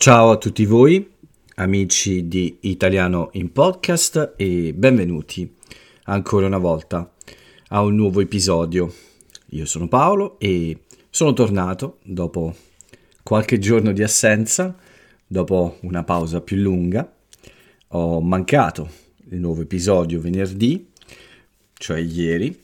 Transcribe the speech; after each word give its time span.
Ciao 0.00 0.30
a 0.30 0.38
tutti 0.38 0.64
voi, 0.64 1.06
amici 1.56 2.26
di 2.26 2.56
Italiano 2.60 3.28
in 3.32 3.52
Podcast 3.52 4.32
e 4.38 4.72
benvenuti 4.72 5.56
ancora 6.04 6.46
una 6.46 6.56
volta 6.56 7.12
a 7.68 7.82
un 7.82 7.96
nuovo 7.96 8.20
episodio. 8.20 8.90
Io 9.48 9.66
sono 9.66 9.88
Paolo 9.88 10.38
e 10.38 10.84
sono 11.10 11.34
tornato 11.34 11.98
dopo 12.02 12.56
qualche 13.22 13.58
giorno 13.58 13.92
di 13.92 14.02
assenza, 14.02 14.74
dopo 15.26 15.76
una 15.82 16.02
pausa 16.02 16.40
più 16.40 16.56
lunga. 16.56 17.12
Ho 17.88 18.22
mancato 18.22 18.88
il 19.28 19.38
nuovo 19.38 19.60
episodio 19.60 20.18
venerdì, 20.18 20.92
cioè 21.74 21.98
ieri, 21.98 22.58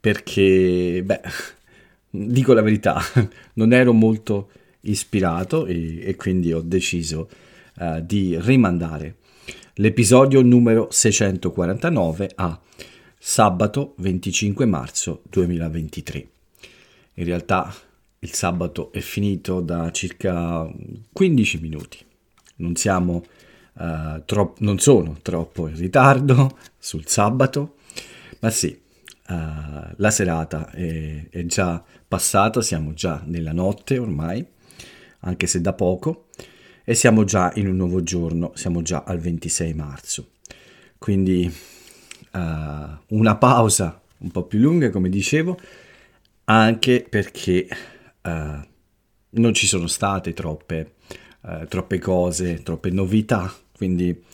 perché, 0.00 1.02
beh, 1.04 1.20
dico 2.10 2.52
la 2.52 2.62
verità, 2.62 3.00
non 3.54 3.72
ero 3.72 3.92
molto 3.92 4.50
ispirato 4.82 5.66
e, 5.66 6.00
e 6.02 6.16
quindi 6.16 6.52
ho 6.52 6.60
deciso 6.60 7.28
uh, 7.78 8.00
di 8.00 8.36
rimandare 8.40 9.16
l'episodio 9.74 10.42
numero 10.42 10.88
649 10.90 12.30
a 12.36 12.60
sabato 13.18 13.94
25 13.98 14.66
marzo 14.66 15.22
2023. 15.28 16.28
In 17.14 17.24
realtà 17.24 17.72
il 18.20 18.32
sabato 18.32 18.92
è 18.92 19.00
finito 19.00 19.60
da 19.60 19.90
circa 19.90 20.70
15 21.12 21.60
minuti. 21.60 21.98
Non 22.56 22.76
siamo 22.76 23.24
uh, 23.74 24.22
tro- 24.24 24.54
non 24.58 24.78
sono 24.78 25.18
troppo 25.22 25.68
in 25.68 25.76
ritardo 25.76 26.56
sul 26.78 27.06
sabato, 27.06 27.76
ma 28.40 28.50
sì, 28.50 28.78
uh, 29.28 29.34
la 29.96 30.10
serata 30.10 30.70
è, 30.70 31.28
è 31.28 31.44
già 31.46 31.82
passata, 32.06 32.60
siamo 32.60 32.92
già 32.92 33.22
nella 33.24 33.52
notte 33.52 33.98
ormai 33.98 34.46
anche 35.20 35.46
se 35.46 35.60
da 35.60 35.72
poco, 35.72 36.26
e 36.84 36.94
siamo 36.94 37.24
già 37.24 37.52
in 37.54 37.68
un 37.68 37.76
nuovo 37.76 38.02
giorno, 38.02 38.52
siamo 38.54 38.82
già 38.82 39.04
al 39.06 39.18
26 39.18 39.74
marzo. 39.74 40.30
Quindi 40.98 41.50
uh, 42.32 42.38
una 43.08 43.36
pausa 43.36 44.00
un 44.18 44.30
po' 44.30 44.44
più 44.44 44.58
lunga, 44.58 44.90
come 44.90 45.08
dicevo, 45.08 45.58
anche 46.44 47.06
perché 47.08 47.68
uh, 48.22 48.30
non 49.30 49.54
ci 49.54 49.66
sono 49.66 49.86
state 49.86 50.32
troppe, 50.32 50.94
uh, 51.42 51.66
troppe 51.68 51.98
cose, 51.98 52.62
troppe 52.62 52.90
novità, 52.90 53.52
quindi 53.76 54.24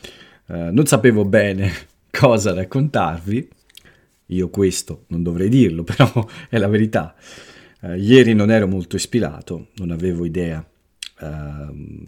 non 0.49 0.87
sapevo 0.87 1.25
bene 1.25 1.73
cosa 2.11 2.55
raccontarvi. 2.55 3.49
Io 4.27 4.49
questo 4.49 5.05
non 5.09 5.25
dovrei 5.25 5.49
dirlo, 5.49 5.83
però 5.85 6.27
è 6.49 6.57
la 6.59 6.69
verità. 6.69 7.17
ieri 7.97 8.33
non 8.33 8.53
ero 8.53 8.69
molto 8.69 8.95
ispirato, 8.95 9.69
non 9.75 9.91
avevo 9.91 10.25
idea 10.25 10.65
Ehm, 11.21 12.05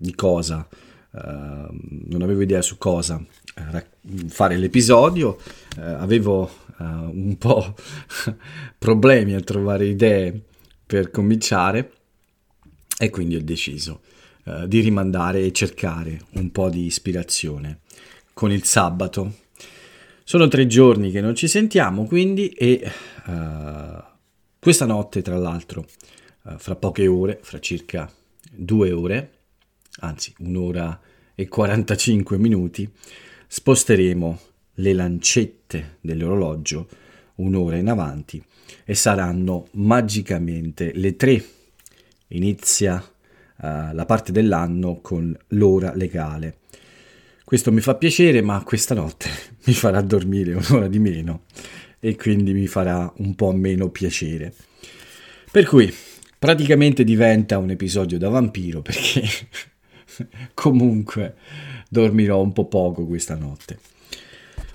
di 0.00 0.14
cosa, 0.14 0.66
ehm, 1.12 1.80
non 2.06 2.22
avevo 2.22 2.42
idea 2.42 2.62
su 2.62 2.78
cosa 2.78 3.20
eh, 3.54 3.86
fare 4.28 4.56
l'episodio, 4.56 5.38
eh, 5.76 5.82
avevo 5.82 6.48
eh, 6.78 6.84
un 6.84 7.36
po' 7.38 7.74
problemi 8.78 9.34
a 9.34 9.40
trovare 9.40 9.86
idee 9.86 10.40
per 10.86 11.10
cominciare 11.10 11.92
e 12.96 13.10
quindi 13.10 13.36
ho 13.36 13.42
deciso 13.42 14.02
di 14.66 14.80
rimandare 14.80 15.42
e 15.44 15.52
cercare 15.52 16.22
un 16.36 16.50
po' 16.50 16.70
di 16.70 16.86
ispirazione 16.86 17.80
con 18.32 18.50
il 18.50 18.64
sabato. 18.64 19.34
Sono 20.24 20.48
tre 20.48 20.66
giorni 20.66 21.10
che 21.10 21.20
non 21.20 21.34
ci 21.34 21.48
sentiamo 21.48 22.06
quindi 22.06 22.48
e 22.48 22.90
uh, 23.26 24.02
questa 24.58 24.86
notte 24.86 25.20
tra 25.20 25.36
l'altro, 25.36 25.86
uh, 26.44 26.56
fra 26.56 26.76
poche 26.76 27.06
ore, 27.06 27.40
fra 27.42 27.58
circa 27.60 28.10
due 28.50 28.92
ore, 28.92 29.32
anzi 30.00 30.32
un'ora 30.38 31.00
e 31.34 31.48
45 31.48 32.38
minuti, 32.38 32.90
sposteremo 33.46 34.40
le 34.74 34.92
lancette 34.92 35.98
dell'orologio 36.00 36.88
un'ora 37.36 37.76
in 37.76 37.88
avanti 37.88 38.42
e 38.84 38.94
saranno 38.94 39.68
magicamente 39.72 40.92
le 40.94 41.16
tre. 41.16 41.44
Inizia 42.28 42.96
uh, 42.96 43.62
la 43.92 44.04
parte 44.06 44.32
dell'anno 44.32 45.00
con 45.00 45.36
l'ora 45.48 45.94
legale. 45.94 46.58
Questo 47.44 47.72
mi 47.72 47.80
fa 47.80 47.94
piacere, 47.94 48.42
ma 48.42 48.62
questa 48.62 48.94
notte 48.94 49.28
mi 49.64 49.72
farà 49.72 50.00
dormire 50.02 50.54
un'ora 50.54 50.88
di 50.88 50.98
meno 50.98 51.44
e 52.00 52.16
quindi 52.16 52.52
mi 52.52 52.66
farà 52.66 53.10
un 53.16 53.34
po' 53.34 53.52
meno 53.52 53.88
piacere. 53.88 54.54
Per 55.50 55.64
cui 55.64 55.92
praticamente 56.38 57.04
diventa 57.04 57.58
un 57.58 57.70
episodio 57.70 58.18
da 58.18 58.28
vampiro 58.28 58.80
perché 58.80 59.22
comunque 60.54 61.34
dormirò 61.88 62.40
un 62.40 62.52
po' 62.52 62.66
poco 62.66 63.06
questa 63.06 63.34
notte. 63.34 63.78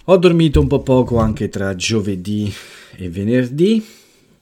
Ho 0.06 0.18
dormito 0.18 0.60
un 0.60 0.68
po' 0.68 0.82
poco 0.82 1.18
anche 1.18 1.48
tra 1.48 1.76
giovedì 1.76 2.52
e 2.96 3.10
venerdì, 3.10 3.86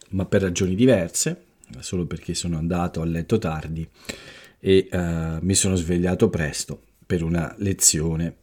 ma 0.10 0.26
per 0.26 0.42
ragioni 0.42 0.74
diverse, 0.74 1.44
solo 1.80 2.06
perché 2.06 2.34
sono 2.34 2.58
andato 2.58 3.02
a 3.02 3.06
letto 3.06 3.38
tardi 3.38 3.88
e 4.60 4.88
uh, 4.92 5.38
mi 5.42 5.54
sono 5.54 5.76
svegliato 5.76 6.30
presto 6.30 6.82
per 7.06 7.24
una 7.24 7.54
lezione. 7.58 8.38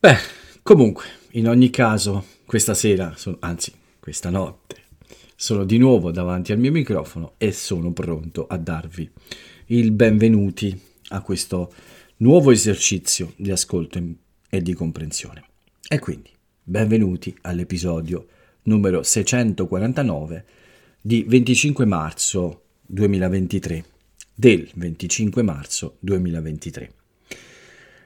Beh, 0.00 0.16
comunque, 0.62 1.04
in 1.32 1.48
ogni 1.48 1.70
caso, 1.70 2.24
questa 2.44 2.74
sera, 2.74 3.14
anzi, 3.40 3.72
questa 4.00 4.30
notte, 4.30 4.76
sono 5.40 5.62
di 5.62 5.78
nuovo 5.78 6.10
davanti 6.10 6.50
al 6.50 6.58
mio 6.58 6.72
microfono 6.72 7.34
e 7.38 7.52
sono 7.52 7.92
pronto 7.92 8.48
a 8.48 8.56
darvi 8.56 9.08
il 9.66 9.92
benvenuti 9.92 10.76
a 11.10 11.20
questo 11.20 11.72
nuovo 12.16 12.50
esercizio 12.50 13.34
di 13.36 13.52
ascolto 13.52 14.02
e 14.50 14.60
di 14.60 14.74
comprensione. 14.74 15.44
E 15.88 16.00
quindi, 16.00 16.30
benvenuti 16.60 17.32
all'episodio 17.42 18.26
numero 18.62 19.04
649 19.04 20.44
di 21.00 21.24
25 21.28 21.84
marzo 21.84 22.62
2023, 22.86 23.84
del 24.34 24.68
25 24.74 25.42
marzo 25.42 25.98
2023. 26.00 26.92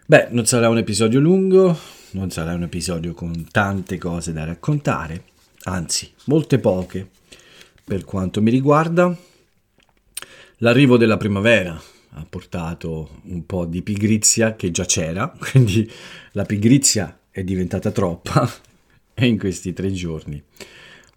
Beh, 0.04 0.28
non 0.32 0.44
sarà 0.44 0.68
un 0.68 0.76
episodio 0.76 1.18
lungo, 1.18 1.78
non 2.10 2.30
sarà 2.30 2.52
un 2.52 2.64
episodio 2.64 3.14
con 3.14 3.48
tante 3.50 3.96
cose 3.96 4.34
da 4.34 4.44
raccontare, 4.44 5.24
anzi, 5.62 6.12
molte 6.24 6.58
poche, 6.58 7.08
per 7.84 8.04
quanto 8.04 8.40
mi 8.42 8.50
riguarda. 8.50 9.16
L'arrivo 10.58 10.96
della 10.96 11.16
primavera 11.16 11.80
ha 12.14 12.26
portato 12.28 13.20
un 13.24 13.44
po' 13.46 13.64
di 13.64 13.82
pigrizia 13.82 14.54
che 14.54 14.70
già 14.70 14.84
c'era, 14.84 15.32
quindi 15.38 15.90
la 16.32 16.44
pigrizia 16.44 17.20
è 17.30 17.42
diventata 17.42 17.90
troppa 17.90 18.50
e 19.14 19.26
in 19.26 19.38
questi 19.38 19.72
tre 19.72 19.92
giorni 19.92 20.42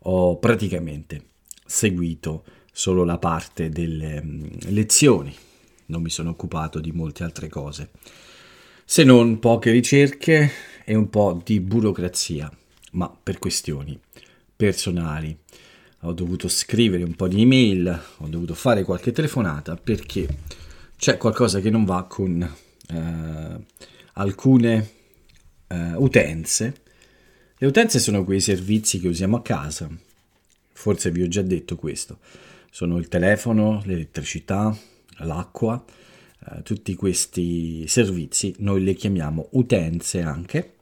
ho 0.08 0.38
praticamente 0.38 1.24
seguito 1.66 2.44
solo 2.72 3.03
la 3.03 3.18
parte 3.18 3.70
delle 3.70 4.22
mm, 4.24 4.44
lezioni, 4.68 5.34
non 5.88 6.02
mi 6.02 6.09
sono 6.09 6.32
occupato 6.32 6.80
di 6.80 6.92
molte 6.92 7.24
altre 7.24 7.47
cose, 7.47 7.90
se 8.84 9.03
non 9.03 9.40
poche 9.40 9.72
ricerche 9.72 10.52
e 10.84 10.96
un 10.96 11.09
po' 11.09 11.42
di 11.44 11.59
burocrazia, 11.59 12.52
ma 12.92 13.09
per 13.09 13.40
questioni 13.40 14.00
personali 14.56 15.38
ho 16.05 16.13
dovuto 16.13 16.47
scrivere 16.47 17.03
un 17.03 17.16
po' 17.16 17.27
di 17.27 17.41
email, 17.41 18.01
ho 18.17 18.27
dovuto 18.27 18.53
fare 18.53 18.83
qualche 18.83 19.11
telefonata 19.11 19.75
perché 19.75 20.27
c'è 20.97 21.17
qualcosa 21.17 21.59
che 21.59 21.71
non 21.71 21.83
va 21.83 22.03
con 22.03 22.41
eh, 22.41 23.66
alcune 24.13 24.89
eh, 25.67 25.93
utenze. 25.95 26.81
Le 27.57 27.67
utenze 27.67 27.99
sono 27.99 28.23
quei 28.23 28.40
servizi 28.40 28.99
che 28.99 29.07
usiamo 29.07 29.37
a 29.37 29.41
casa, 29.41 29.90
forse 30.73 31.09
vi 31.09 31.23
ho 31.23 31.28
già 31.28 31.41
detto 31.41 31.75
questo, 31.75 32.19
sono 32.69 32.97
il 32.97 33.08
telefono, 33.08 33.81
l'elettricità, 33.85 34.78
l'acqua, 35.19 35.84
eh, 36.47 36.61
tutti 36.61 36.93
questi 36.93 37.87
servizi 37.87 38.53
noi 38.59 38.84
le 38.84 38.93
chiamiamo 38.93 39.47
utenze 39.51 40.22
anche. 40.22 40.73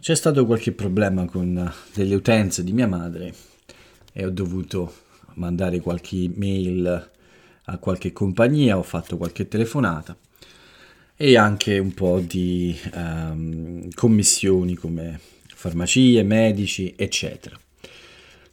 C'è 0.00 0.16
stato 0.16 0.46
qualche 0.46 0.72
problema 0.72 1.26
con 1.26 1.72
delle 1.92 2.14
utenze 2.14 2.64
di 2.64 2.72
mia 2.72 2.88
madre 2.88 3.50
e 4.12 4.24
ho 4.24 4.30
dovuto 4.30 4.92
mandare 5.34 5.80
qualche 5.80 6.30
mail 6.34 7.10
a 7.64 7.78
qualche 7.78 8.12
compagnia, 8.12 8.78
ho 8.78 8.82
fatto 8.82 9.16
qualche 9.16 9.48
telefonata 9.48 10.16
e 11.16 11.36
anche 11.36 11.78
un 11.78 11.94
po' 11.94 12.20
di 12.20 12.76
um, 12.94 13.88
commissioni 13.94 14.74
come 14.74 15.20
farmacie, 15.54 16.22
medici, 16.24 16.94
eccetera. 16.96 17.58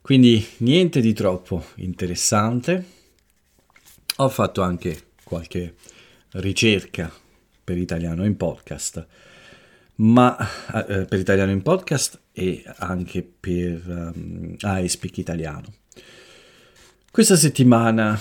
Quindi 0.02 0.46
niente 0.58 1.02
di 1.02 1.14
troppo 1.14 1.66
interessante. 1.76 2.98
Ho 4.18 4.30
fatto 4.30 4.62
anche 4.62 5.08
qualche 5.24 5.76
ricerca 6.32 7.12
per 7.64 7.78
italiano 7.78 8.26
in 8.26 8.38
podcast, 8.38 9.06
ma 9.96 10.38
eh, 10.88 11.06
per 11.06 11.20
italiano 11.20 11.52
in 11.52 11.62
podcast 11.62 12.20
e 12.40 12.64
anche 12.78 13.22
per 13.22 13.84
um, 13.86 14.56
ehm, 14.58 14.84
iSpeak 14.86 15.18
Italiano. 15.18 15.74
Questa 17.12 17.36
settimana 17.36 18.18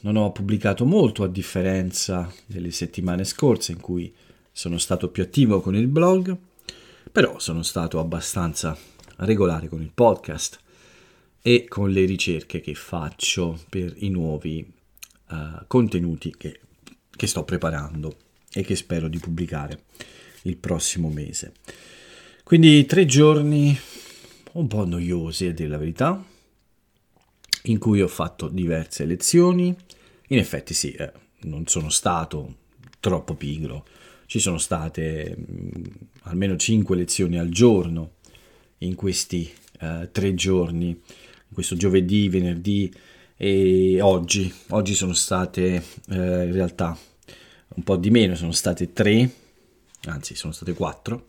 non 0.00 0.16
ho 0.16 0.32
pubblicato 0.32 0.86
molto 0.86 1.24
a 1.24 1.28
differenza 1.28 2.32
delle 2.46 2.70
settimane 2.70 3.24
scorse 3.24 3.72
in 3.72 3.80
cui 3.80 4.14
sono 4.50 4.78
stato 4.78 5.10
più 5.10 5.22
attivo 5.22 5.60
con 5.60 5.74
il 5.74 5.88
blog, 5.88 6.34
però 7.12 7.38
sono 7.38 7.62
stato 7.62 7.98
abbastanza 7.98 8.74
regolare 9.16 9.68
con 9.68 9.82
il 9.82 9.90
podcast 9.92 10.58
e 11.42 11.66
con 11.68 11.90
le 11.90 12.06
ricerche 12.06 12.60
che 12.60 12.74
faccio 12.74 13.60
per 13.68 13.92
i 13.98 14.08
nuovi 14.08 14.66
uh, 15.28 15.64
contenuti 15.66 16.34
che, 16.34 16.60
che 17.14 17.26
sto 17.26 17.44
preparando 17.44 18.16
e 18.50 18.62
che 18.62 18.74
spero 18.74 19.06
di 19.08 19.18
pubblicare 19.18 19.82
il 20.44 20.56
prossimo 20.56 21.10
mese. 21.10 21.52
Quindi 22.50 22.84
tre 22.84 23.06
giorni 23.06 23.78
un 24.54 24.66
po' 24.66 24.84
noiosi 24.84 25.46
a 25.46 25.52
dire 25.52 25.68
la 25.68 25.78
verità, 25.78 26.20
in 27.62 27.78
cui 27.78 28.02
ho 28.02 28.08
fatto 28.08 28.48
diverse 28.48 29.04
lezioni. 29.04 29.72
In 30.30 30.38
effetti 30.38 30.74
sì, 30.74 30.90
eh, 30.90 31.12
non 31.42 31.68
sono 31.68 31.90
stato 31.90 32.56
troppo 32.98 33.34
pigro, 33.34 33.86
ci 34.26 34.40
sono 34.40 34.58
state 34.58 35.36
mh, 35.36 35.52
mm, 35.52 35.84
almeno 36.22 36.56
5 36.56 36.96
lezioni 36.96 37.38
al 37.38 37.50
giorno 37.50 38.14
in 38.78 38.96
questi 38.96 39.48
eh, 39.78 40.08
tre 40.10 40.34
giorni, 40.34 41.00
questo 41.52 41.76
giovedì, 41.76 42.28
venerdì 42.28 42.92
e 43.36 44.00
oggi. 44.00 44.52
Oggi 44.70 44.94
sono 44.96 45.12
state 45.12 45.84
eh, 46.08 46.46
in 46.46 46.52
realtà 46.52 46.98
un 47.76 47.82
po' 47.84 47.94
di 47.94 48.10
meno, 48.10 48.34
sono 48.34 48.50
state 48.50 48.92
tre, 48.92 49.30
anzi 50.06 50.34
sono 50.34 50.52
state 50.52 50.72
quattro, 50.74 51.26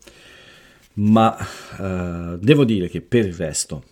ma 0.94 1.36
eh, 1.38 2.38
devo 2.38 2.64
dire 2.64 2.88
che 2.88 3.00
per 3.00 3.26
il 3.26 3.34
resto 3.34 3.84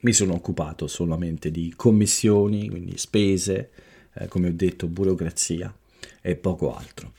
mi 0.00 0.12
sono 0.12 0.34
occupato 0.34 0.86
solamente 0.86 1.50
di 1.50 1.72
commissioni, 1.76 2.68
quindi 2.68 2.98
spese, 2.98 3.70
eh, 4.14 4.28
come 4.28 4.48
ho 4.48 4.52
detto, 4.52 4.86
burocrazia 4.86 5.72
e 6.20 6.36
poco 6.36 6.74
altro. 6.74 7.12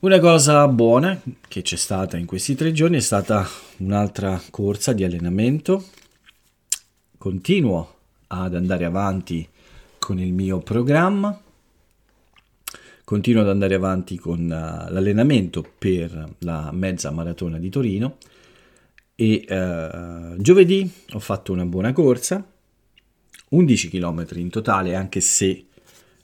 Una 0.00 0.18
cosa 0.18 0.66
buona 0.66 1.20
che 1.46 1.62
c'è 1.62 1.76
stata 1.76 2.16
in 2.16 2.26
questi 2.26 2.56
tre 2.56 2.72
giorni 2.72 2.96
è 2.96 3.00
stata 3.00 3.48
un'altra 3.78 4.40
corsa 4.50 4.92
di 4.92 5.04
allenamento. 5.04 5.84
Continuo 7.16 7.94
ad 8.26 8.56
andare 8.56 8.84
avanti 8.84 9.48
con 10.00 10.18
il 10.18 10.32
mio 10.32 10.58
programma, 10.58 11.40
continuo 13.04 13.42
ad 13.42 13.48
andare 13.48 13.74
avanti 13.74 14.18
con 14.18 14.40
uh, 14.40 14.92
l'allenamento 14.92 15.64
per 15.78 16.34
la 16.38 16.70
mezza 16.72 17.10
maratona 17.10 17.58
di 17.58 17.68
Torino 17.68 18.18
e 19.14 19.44
uh, 19.48 20.40
giovedì 20.40 20.90
ho 21.12 21.18
fatto 21.18 21.52
una 21.52 21.66
buona 21.66 21.92
corsa, 21.92 22.44
11 23.50 23.88
km 23.88 24.26
in 24.34 24.48
totale, 24.50 24.94
anche 24.94 25.20
se 25.20 25.66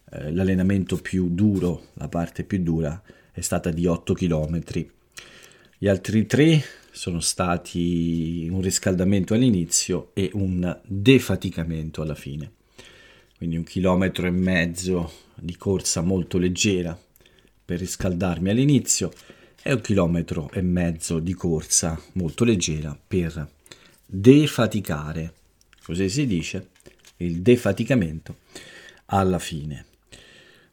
uh, 0.04 0.32
l'allenamento 0.32 0.96
più 0.96 1.28
duro, 1.30 1.88
la 1.94 2.08
parte 2.08 2.44
più 2.44 2.62
dura, 2.62 3.00
è 3.32 3.40
stata 3.40 3.70
di 3.70 3.86
8 3.86 4.14
km. 4.14 4.60
Gli 5.78 5.86
altri 5.86 6.26
tre 6.26 6.60
sono 6.90 7.20
stati 7.20 8.48
un 8.50 8.60
riscaldamento 8.60 9.34
all'inizio 9.34 10.10
e 10.14 10.30
un 10.34 10.80
defaticamento 10.84 12.02
alla 12.02 12.16
fine. 12.16 12.52
Quindi 13.38 13.56
un 13.56 13.62
chilometro 13.62 14.26
e 14.26 14.30
mezzo 14.30 15.12
di 15.36 15.56
corsa 15.56 16.00
molto 16.00 16.38
leggera 16.38 16.98
per 17.64 17.78
riscaldarmi 17.78 18.50
all'inizio 18.50 19.12
e 19.62 19.74
un 19.74 19.80
chilometro 19.80 20.50
e 20.52 20.60
mezzo 20.60 21.20
di 21.20 21.34
corsa 21.34 22.00
molto 22.14 22.42
leggera 22.42 22.98
per 23.06 23.48
defaticare, 24.04 25.32
così 25.84 26.08
si 26.08 26.26
dice, 26.26 26.70
il 27.18 27.40
defaticamento 27.40 28.38
alla 29.06 29.38
fine. 29.38 29.86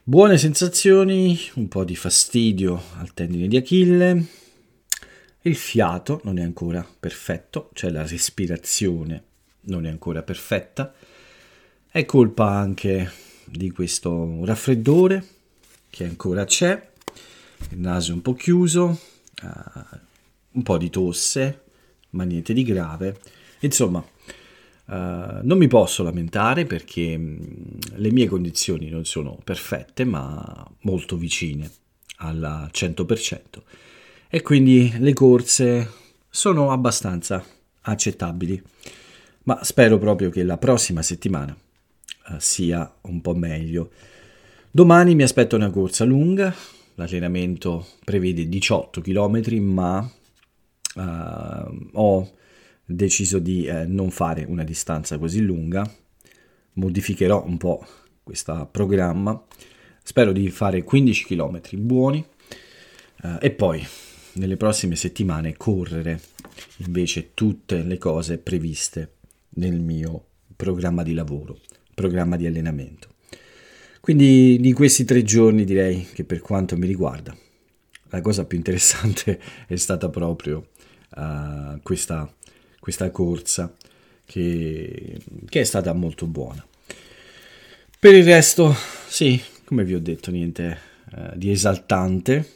Buone 0.02 0.36
sensazioni, 0.36 1.38
un 1.54 1.68
po' 1.68 1.84
di 1.84 1.94
fastidio 1.94 2.82
al 2.96 3.14
tendine 3.14 3.46
di 3.46 3.56
Achille, 3.56 4.26
il 5.42 5.54
fiato 5.54 6.20
non 6.24 6.38
è 6.38 6.42
ancora 6.42 6.84
perfetto, 6.98 7.70
cioè 7.74 7.90
la 7.90 8.04
respirazione 8.04 9.22
non 9.66 9.86
è 9.86 9.88
ancora 9.88 10.24
perfetta, 10.24 10.92
è 11.90 12.04
colpa 12.04 12.50
anche 12.50 13.10
di 13.44 13.70
questo 13.70 14.44
raffreddore 14.44 15.24
che 15.88 16.04
ancora 16.04 16.44
c'è, 16.44 16.90
il 17.70 17.78
naso 17.78 18.12
un 18.12 18.22
po' 18.22 18.34
chiuso, 18.34 19.00
uh, 19.42 19.96
un 20.52 20.62
po' 20.62 20.76
di 20.76 20.90
tosse, 20.90 21.62
ma 22.10 22.24
niente 22.24 22.52
di 22.52 22.62
grave, 22.62 23.20
insomma 23.60 24.04
Uh, 24.86 25.40
non 25.42 25.58
mi 25.58 25.66
posso 25.66 26.04
lamentare 26.04 26.64
perché 26.64 27.18
mm, 27.18 27.36
le 27.96 28.12
mie 28.12 28.28
condizioni 28.28 28.88
non 28.88 29.04
sono 29.04 29.36
perfette 29.42 30.04
ma 30.04 30.64
molto 30.82 31.16
vicine 31.16 31.68
al 32.18 32.70
100% 32.72 33.40
e 34.28 34.42
quindi 34.42 34.92
le 34.98 35.12
corse 35.12 35.90
sono 36.30 36.70
abbastanza 36.70 37.44
accettabili. 37.80 38.62
Ma 39.44 39.64
spero 39.64 39.98
proprio 39.98 40.30
che 40.30 40.44
la 40.44 40.56
prossima 40.56 41.02
settimana 41.02 41.56
sia 42.38 42.92
un 43.02 43.20
po' 43.20 43.34
meglio. 43.34 43.90
Domani 44.70 45.14
mi 45.14 45.22
aspetta 45.22 45.56
una 45.56 45.70
corsa 45.70 46.04
lunga 46.04 46.54
l'allenamento 46.96 47.86
prevede 48.04 48.48
18 48.48 49.00
km 49.00 49.56
ma 49.62 50.10
uh, 50.94 51.88
ho 51.92 52.30
deciso 52.84 53.38
di 53.38 53.66
eh, 53.66 53.84
non 53.84 54.10
fare 54.10 54.44
una 54.44 54.62
distanza 54.62 55.18
così 55.18 55.40
lunga, 55.40 55.88
modificherò 56.74 57.44
un 57.44 57.56
po' 57.56 57.84
questo 58.22 58.68
programma, 58.70 59.44
spero 60.02 60.32
di 60.32 60.48
fare 60.50 60.84
15 60.84 61.24
km 61.24 61.60
buoni 61.78 62.24
eh, 63.22 63.38
e 63.40 63.50
poi 63.50 63.84
nelle 64.34 64.56
prossime 64.56 64.94
settimane 64.94 65.56
correre 65.56 66.20
invece 66.78 67.34
tutte 67.34 67.82
le 67.82 67.98
cose 67.98 68.38
previste 68.38 69.14
nel 69.56 69.80
mio 69.80 70.26
programma 70.54 71.02
di 71.02 71.12
lavoro, 71.12 71.58
programma 71.96 72.36
di 72.36 72.46
allenamento. 72.46 73.08
Quindi 73.98 74.58
di 74.60 74.72
questi 74.72 75.04
tre 75.04 75.24
giorni 75.24 75.64
direi 75.64 76.06
che 76.12 76.22
per 76.22 76.40
quanto 76.40 76.76
mi 76.76 76.86
riguarda 76.86 77.36
la 78.10 78.20
cosa 78.20 78.44
più 78.44 78.56
interessante 78.56 79.40
è 79.66 79.74
stata 79.74 80.08
proprio 80.08 80.68
uh, 81.16 81.80
questa 81.82 82.32
questa 82.86 83.10
corsa 83.10 83.74
che, 84.24 85.20
che 85.48 85.60
è 85.60 85.64
stata 85.64 85.92
molto 85.92 86.28
buona. 86.28 86.64
Per 87.98 88.14
il 88.14 88.22
resto, 88.22 88.72
sì, 89.08 89.42
come 89.64 89.82
vi 89.82 89.94
ho 89.94 89.98
detto, 89.98 90.30
niente 90.30 90.78
eh, 91.12 91.32
di 91.34 91.50
esaltante, 91.50 92.48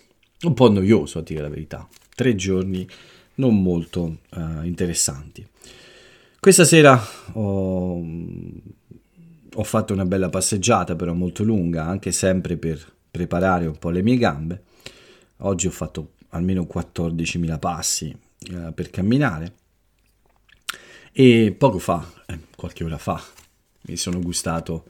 un 0.43 0.55
po' 0.55 0.71
noioso 0.71 1.19
a 1.19 1.23
dire 1.23 1.41
la 1.41 1.49
verità. 1.49 1.89
Tre 2.15 2.37
giorni 2.37 2.89
non 3.35 3.61
molto 3.61 4.19
eh, 4.31 4.67
interessanti. 4.67 5.45
Questa 6.39 6.65
sera 6.65 7.05
ho, 7.33 8.01
ho, 9.55 9.65
fatto 9.65 9.93
una 9.93 10.05
bella 10.05 10.29
passeggiata, 10.29 10.97
però 10.97 11.13
molto 11.13 11.43
lunga, 11.43 11.85
anche 11.85 12.13
sempre 12.13 12.57
per 12.57 12.85
preparare 13.11 13.67
un 13.67 13.79
po' 13.79 13.91
le 13.91 14.03
mie 14.03 14.17
gambe. 14.17 14.63
Oggi 15.39 15.67
ho 15.67 15.71
fatto 15.71 16.13
almeno 16.31 16.67
14.000 16.73 17.59
passi 17.59 18.17
eh, 18.53 18.73
per 18.73 18.91
camminare 18.91 19.55
e 21.13 21.55
poco 21.57 21.79
fa, 21.79 22.09
eh, 22.27 22.39
qualche 22.57 22.85
ora 22.85 22.99
fa, 22.99 23.23
mi 23.83 23.97
sono 23.97 24.21
gustato 24.21 24.85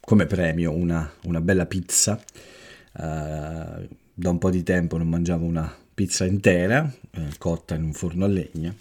come 0.00 0.26
premio 0.26 0.72
una, 0.72 1.12
una 1.24 1.40
bella 1.40 1.66
pizza. 1.66 2.22
Uh, 2.96 3.88
da 4.16 4.30
un 4.30 4.38
po' 4.38 4.50
di 4.50 4.62
tempo 4.62 4.96
non 4.96 5.08
mangiavo 5.08 5.44
una 5.44 5.74
pizza 5.92 6.24
intera, 6.24 6.88
eh, 7.10 7.28
cotta 7.38 7.74
in 7.74 7.82
un 7.82 7.92
forno 7.92 8.24
a 8.24 8.28
legna, 8.28 8.72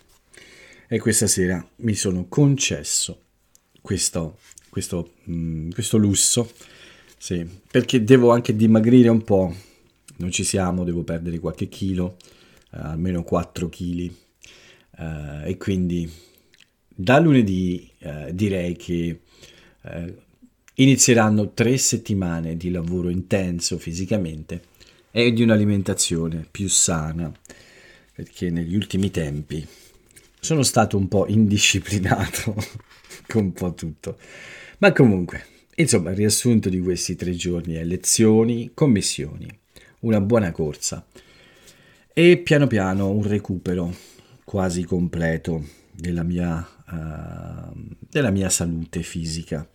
e 0.87 0.99
questa 0.99 1.25
sera 1.25 1.65
mi 1.77 1.95
sono 1.95 2.27
concesso 2.29 3.21
questo, 3.81 4.37
questo, 4.73 5.11
mh, 5.25 5.33
mm, 5.33 5.69
questo 5.69 5.97
lusso, 5.97 6.51
sì, 7.15 7.47
perché 7.69 8.03
devo 8.03 8.31
anche 8.31 8.55
dimagrire 8.55 9.07
un 9.07 9.21
po', 9.21 9.53
non 10.17 10.31
ci 10.31 10.43
siamo, 10.43 10.83
devo 10.83 11.03
perdere 11.03 11.37
qualche 11.37 11.69
chilo, 11.69 12.17
uh, 12.71 12.77
almeno 12.77 13.23
4 13.23 13.69
kg, 13.69 14.11
uh, 14.97 15.45
e 15.45 15.57
quindi 15.57 16.11
da 16.95 17.19
lunedì 17.19 17.89
eh, 17.99 18.29
direi 18.33 18.75
che 18.75 19.21
eh, 19.81 20.15
inizieranno 20.75 21.51
tre 21.53 21.77
settimane 21.77 22.55
di 22.55 22.69
lavoro 22.69 23.09
intenso 23.09 23.79
fisicamente 23.79 24.61
e 25.09 25.33
di 25.33 25.41
un'alimentazione 25.41 26.45
più 26.49 26.67
sana, 26.69 27.31
perché 28.13 28.51
negli 28.51 28.75
ultimi 28.75 29.09
tempi 29.09 29.65
sono 30.39 30.61
stato 30.61 30.97
un 30.97 31.07
po' 31.07 31.25
indisciplinato 31.27 32.55
con 33.27 33.45
un 33.45 33.53
po' 33.53 33.73
tutto. 33.73 34.17
Ma 34.83 34.91
comunque, 34.91 35.45
insomma, 35.75 36.09
il 36.09 36.17
riassunto 36.17 36.67
di 36.67 36.81
questi 36.81 37.15
tre 37.15 37.31
giorni 37.31 37.75
è 37.75 37.85
lezioni, 37.85 38.71
commissioni, 38.73 39.47
una 40.01 40.19
buona 40.19 40.51
corsa 40.51 41.07
e 42.11 42.37
piano 42.39 42.67
piano 42.67 43.09
un 43.09 43.23
recupero 43.23 43.95
quasi 44.43 44.83
completo 44.83 45.65
della 45.89 46.23
mia, 46.23 46.67
uh, 46.89 47.95
della 47.97 48.29
mia 48.29 48.49
salute 48.49 49.03
fisica. 49.03 49.65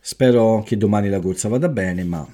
Spero 0.00 0.64
che 0.66 0.76
domani 0.76 1.08
la 1.08 1.20
corsa 1.20 1.46
vada 1.46 1.68
bene, 1.68 2.02
ma 2.02 2.28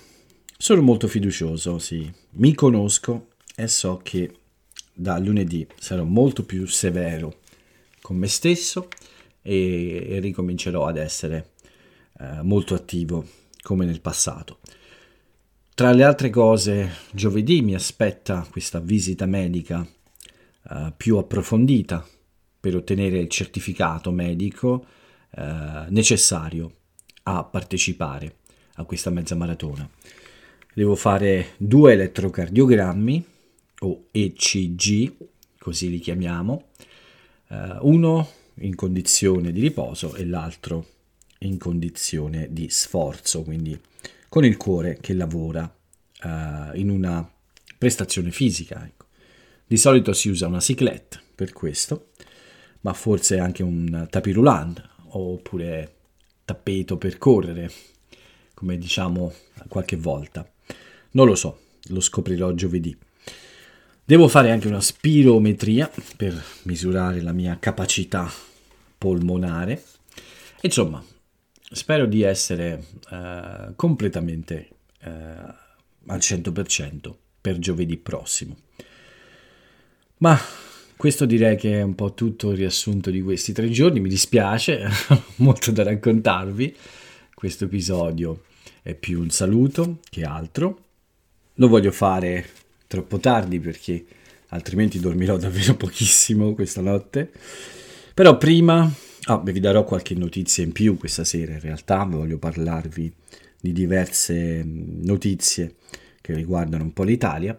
sono 0.56 0.80
molto 0.80 1.06
fiducioso, 1.06 1.78
sì. 1.78 2.10
Mi 2.36 2.54
conosco 2.54 3.32
e 3.54 3.68
so 3.68 4.00
che 4.02 4.34
da 4.94 5.18
lunedì 5.18 5.66
sarò 5.78 6.04
molto 6.04 6.46
più 6.46 6.64
severo 6.64 7.40
con 8.00 8.16
me 8.16 8.26
stesso 8.26 8.88
e, 9.42 10.18
ricomincerò 10.20 10.86
ad 10.86 10.96
essere 10.96 11.56
eh, 12.18 12.42
molto 12.42 12.74
attivo 12.74 13.26
come 13.62 13.84
nel 13.84 14.00
passato. 14.00 14.58
Tra 15.74 15.92
le 15.92 16.02
altre 16.02 16.30
cose, 16.30 16.90
giovedì 17.12 17.62
mi 17.62 17.74
aspetta 17.74 18.46
questa 18.50 18.80
visita 18.80 19.26
medica 19.26 19.86
eh, 20.70 20.92
più 20.96 21.16
approfondita 21.16 22.04
per 22.60 22.74
ottenere 22.74 23.18
il 23.18 23.28
certificato 23.28 24.10
medico 24.10 24.84
eh, 25.30 25.84
necessario 25.88 26.72
a 27.24 27.44
partecipare 27.44 28.36
a 28.74 28.84
questa 28.84 29.10
mezza 29.10 29.34
maratona. 29.34 29.88
Devo 30.74 30.96
fare 30.96 31.54
due 31.56 31.92
elettrocardiogrammi 31.92 33.24
o 33.80 34.06
ECG, 34.10 35.12
così 35.58 35.90
li 35.90 35.98
chiamiamo, 35.98 36.68
eh, 37.48 37.76
uno 37.82 38.28
in 38.60 38.74
condizione 38.74 39.52
di 39.52 39.60
riposo 39.60 40.14
e 40.14 40.26
l'altro 40.26 40.86
in 41.38 41.58
condizione 41.58 42.48
di 42.50 42.68
sforzo, 42.68 43.42
quindi 43.42 43.78
con 44.28 44.44
il 44.44 44.56
cuore 44.56 44.98
che 45.00 45.14
lavora 45.14 45.72
eh, 46.22 46.70
in 46.74 46.90
una 46.90 47.28
prestazione 47.76 48.30
fisica. 48.30 48.84
Ecco. 48.84 49.06
Di 49.66 49.76
solito 49.76 50.12
si 50.12 50.28
usa 50.28 50.46
una 50.46 50.58
cyclette 50.58 51.20
per 51.34 51.52
questo, 51.52 52.10
ma 52.80 52.92
forse 52.92 53.38
anche 53.38 53.62
un 53.62 54.06
tapirulant 54.08 54.88
oppure 55.10 55.94
tappeto 56.44 56.96
per 56.96 57.18
correre, 57.18 57.70
come 58.54 58.78
diciamo 58.78 59.32
qualche 59.68 59.96
volta. 59.96 60.50
Non 61.10 61.26
lo 61.26 61.34
so, 61.34 61.60
lo 61.88 62.00
scoprirò 62.00 62.52
giovedì. 62.52 62.96
Devo 64.04 64.26
fare 64.28 64.50
anche 64.50 64.68
una 64.68 64.80
spirometria 64.80 65.90
per 66.16 66.42
misurare 66.62 67.20
la 67.20 67.32
mia 67.32 67.58
capacità 67.60 68.30
polmonare. 68.96 69.84
Insomma, 70.62 71.04
spero 71.70 72.06
di 72.06 72.22
essere 72.22 72.84
eh, 73.10 73.72
completamente 73.76 74.68
eh, 75.00 75.10
al 75.10 76.18
100% 76.18 77.14
per 77.40 77.58
giovedì 77.58 77.96
prossimo. 77.96 78.56
Ma 80.18 80.38
questo 80.96 81.26
direi 81.26 81.56
che 81.56 81.78
è 81.78 81.82
un 81.82 81.94
po' 81.94 82.14
tutto 82.14 82.50
il 82.50 82.56
riassunto 82.56 83.10
di 83.10 83.22
questi 83.22 83.52
tre 83.52 83.70
giorni. 83.70 84.00
Mi 84.00 84.08
dispiace, 84.08 84.88
molto 85.36 85.70
da 85.70 85.84
raccontarvi. 85.84 86.76
Questo 87.34 87.64
episodio 87.64 88.42
è 88.82 88.94
più 88.94 89.20
un 89.20 89.30
saluto 89.30 90.00
che 90.10 90.24
altro. 90.24 90.84
Lo 91.54 91.68
voglio 91.68 91.92
fare 91.92 92.48
troppo 92.86 93.18
tardi 93.18 93.60
perché 93.60 94.04
altrimenti 94.48 94.98
dormirò 94.98 95.36
davvero 95.36 95.74
pochissimo 95.76 96.54
questa 96.54 96.80
notte. 96.80 97.30
Però 98.12 98.36
prima 98.36 98.90
ah, 99.28 99.40
vi 99.44 99.60
darò 99.60 99.84
qualche 99.84 100.14
notizia 100.14 100.64
in 100.64 100.72
più 100.72 100.96
questa 100.96 101.24
sera. 101.24 101.52
In 101.52 101.60
realtà 101.60 102.04
voglio 102.04 102.38
parlarvi 102.38 103.12
di 103.60 103.72
diverse 103.72 104.62
notizie 104.64 105.74
che 106.20 106.34
riguardano 106.34 106.84
un 106.84 106.92
po' 106.92 107.04
l'Italia. 107.04 107.56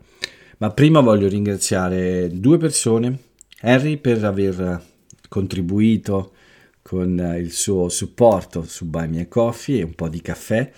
Ma 0.58 0.72
prima 0.72 1.00
voglio 1.00 1.28
ringraziare 1.28 2.30
due 2.32 2.58
persone 2.58 3.18
Harry 3.62 3.98
per 3.98 4.24
aver 4.24 4.84
contribuito 5.28 6.34
con 6.82 7.36
il 7.38 7.52
suo 7.52 7.88
supporto 7.90 8.64
su 8.64 8.86
Buy 8.86 9.08
Me 9.08 9.22
a 9.22 9.28
Coffee 9.28 9.80
e 9.80 9.84
un 9.84 9.94
po' 9.94 10.10
di 10.10 10.22
caffè 10.22 10.72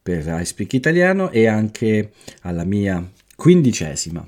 per 0.00 0.24
iSpeak 0.40 0.72
Italiano 0.72 1.30
e 1.30 1.46
anche 1.46 2.12
alla 2.42 2.64
mia 2.64 3.10
quindicesima 3.34 4.26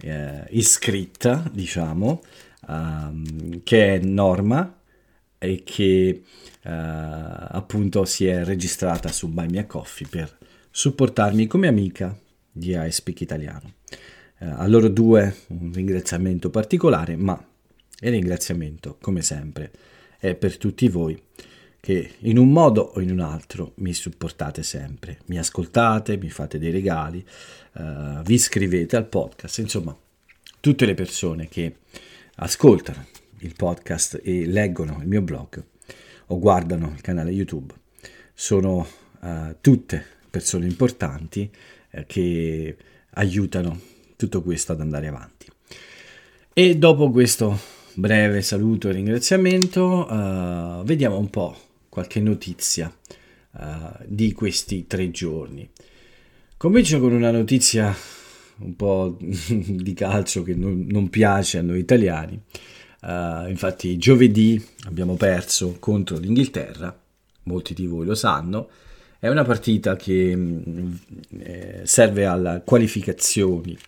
eh, 0.00 0.44
iscritta, 0.50 1.48
diciamo, 1.52 2.22
um, 2.68 3.60
che 3.62 3.94
è 3.94 3.98
Norma 3.98 4.81
e 5.42 5.62
che 5.64 6.22
uh, 6.22 6.68
appunto 6.68 8.04
si 8.04 8.26
è 8.26 8.44
registrata 8.44 9.10
su 9.10 9.28
Buy 9.28 9.48
Me 9.48 9.58
a 9.58 9.66
Coffee 9.66 10.06
per 10.08 10.38
supportarmi 10.70 11.48
come 11.48 11.66
amica 11.66 12.16
di 12.50 12.76
iSpeak 12.78 13.22
Italiano. 13.22 13.74
Eh, 14.38 14.46
a 14.46 14.66
loro 14.68 14.88
due 14.88 15.34
un 15.48 15.72
ringraziamento 15.72 16.48
particolare, 16.48 17.16
ma 17.16 17.44
il 18.00 18.10
ringraziamento, 18.10 18.98
come 19.00 19.22
sempre, 19.22 19.72
è 20.18 20.34
per 20.34 20.56
tutti 20.58 20.88
voi 20.88 21.20
che 21.80 22.12
in 22.20 22.38
un 22.38 22.52
modo 22.52 22.92
o 22.94 23.00
in 23.00 23.10
un 23.10 23.18
altro 23.18 23.72
mi 23.76 23.92
supportate 23.92 24.62
sempre, 24.62 25.18
mi 25.26 25.38
ascoltate, 25.38 26.16
mi 26.16 26.30
fate 26.30 26.58
dei 26.58 26.70
regali, 26.70 27.24
uh, 27.72 28.22
vi 28.22 28.34
iscrivete 28.34 28.94
al 28.94 29.06
podcast, 29.06 29.58
insomma, 29.58 29.96
tutte 30.60 30.86
le 30.86 30.94
persone 30.94 31.48
che 31.48 31.78
ascoltano 32.36 33.06
il 33.42 33.54
podcast 33.56 34.20
e 34.22 34.46
leggono 34.46 34.98
il 35.00 35.08
mio 35.08 35.22
blog 35.22 35.62
o 36.26 36.38
guardano 36.38 36.92
il 36.94 37.00
canale 37.00 37.30
YouTube 37.30 37.74
sono 38.34 38.86
uh, 39.20 39.56
tutte 39.60 40.04
persone 40.30 40.66
importanti 40.66 41.50
uh, 41.92 42.04
che 42.06 42.76
aiutano 43.10 43.78
tutto 44.16 44.42
questo 44.42 44.72
ad 44.72 44.80
andare 44.80 45.08
avanti. 45.08 45.46
E 46.52 46.76
dopo 46.76 47.10
questo 47.10 47.58
breve 47.94 48.42
saluto 48.42 48.88
e 48.88 48.92
ringraziamento, 48.92 50.06
uh, 50.08 50.84
vediamo 50.84 51.18
un 51.18 51.28
po' 51.28 51.56
qualche 51.88 52.20
notizia 52.20 52.94
uh, 53.52 53.60
di 54.06 54.32
questi 54.32 54.86
tre 54.86 55.10
giorni. 55.10 55.68
Comincio 56.56 57.00
con 57.00 57.12
una 57.12 57.30
notizia 57.30 57.94
un 58.58 58.76
po' 58.76 59.16
di 59.20 59.92
calcio 59.94 60.42
che 60.42 60.54
non, 60.54 60.86
non 60.88 61.10
piace 61.10 61.58
a 61.58 61.62
noi 61.62 61.80
italiani. 61.80 62.40
Uh, 63.02 63.48
infatti 63.48 63.98
giovedì 63.98 64.64
abbiamo 64.84 65.16
perso 65.16 65.76
contro 65.80 66.18
l'Inghilterra, 66.18 66.96
molti 67.44 67.74
di 67.74 67.86
voi 67.86 68.06
lo 68.06 68.14
sanno, 68.14 68.68
è 69.18 69.28
una 69.28 69.44
partita 69.44 69.94
che 69.94 70.34
mm, 70.34 70.92
eh, 71.38 71.80
serve 71.84 72.26
alle 72.26 72.62
qualificazioni 72.64 73.78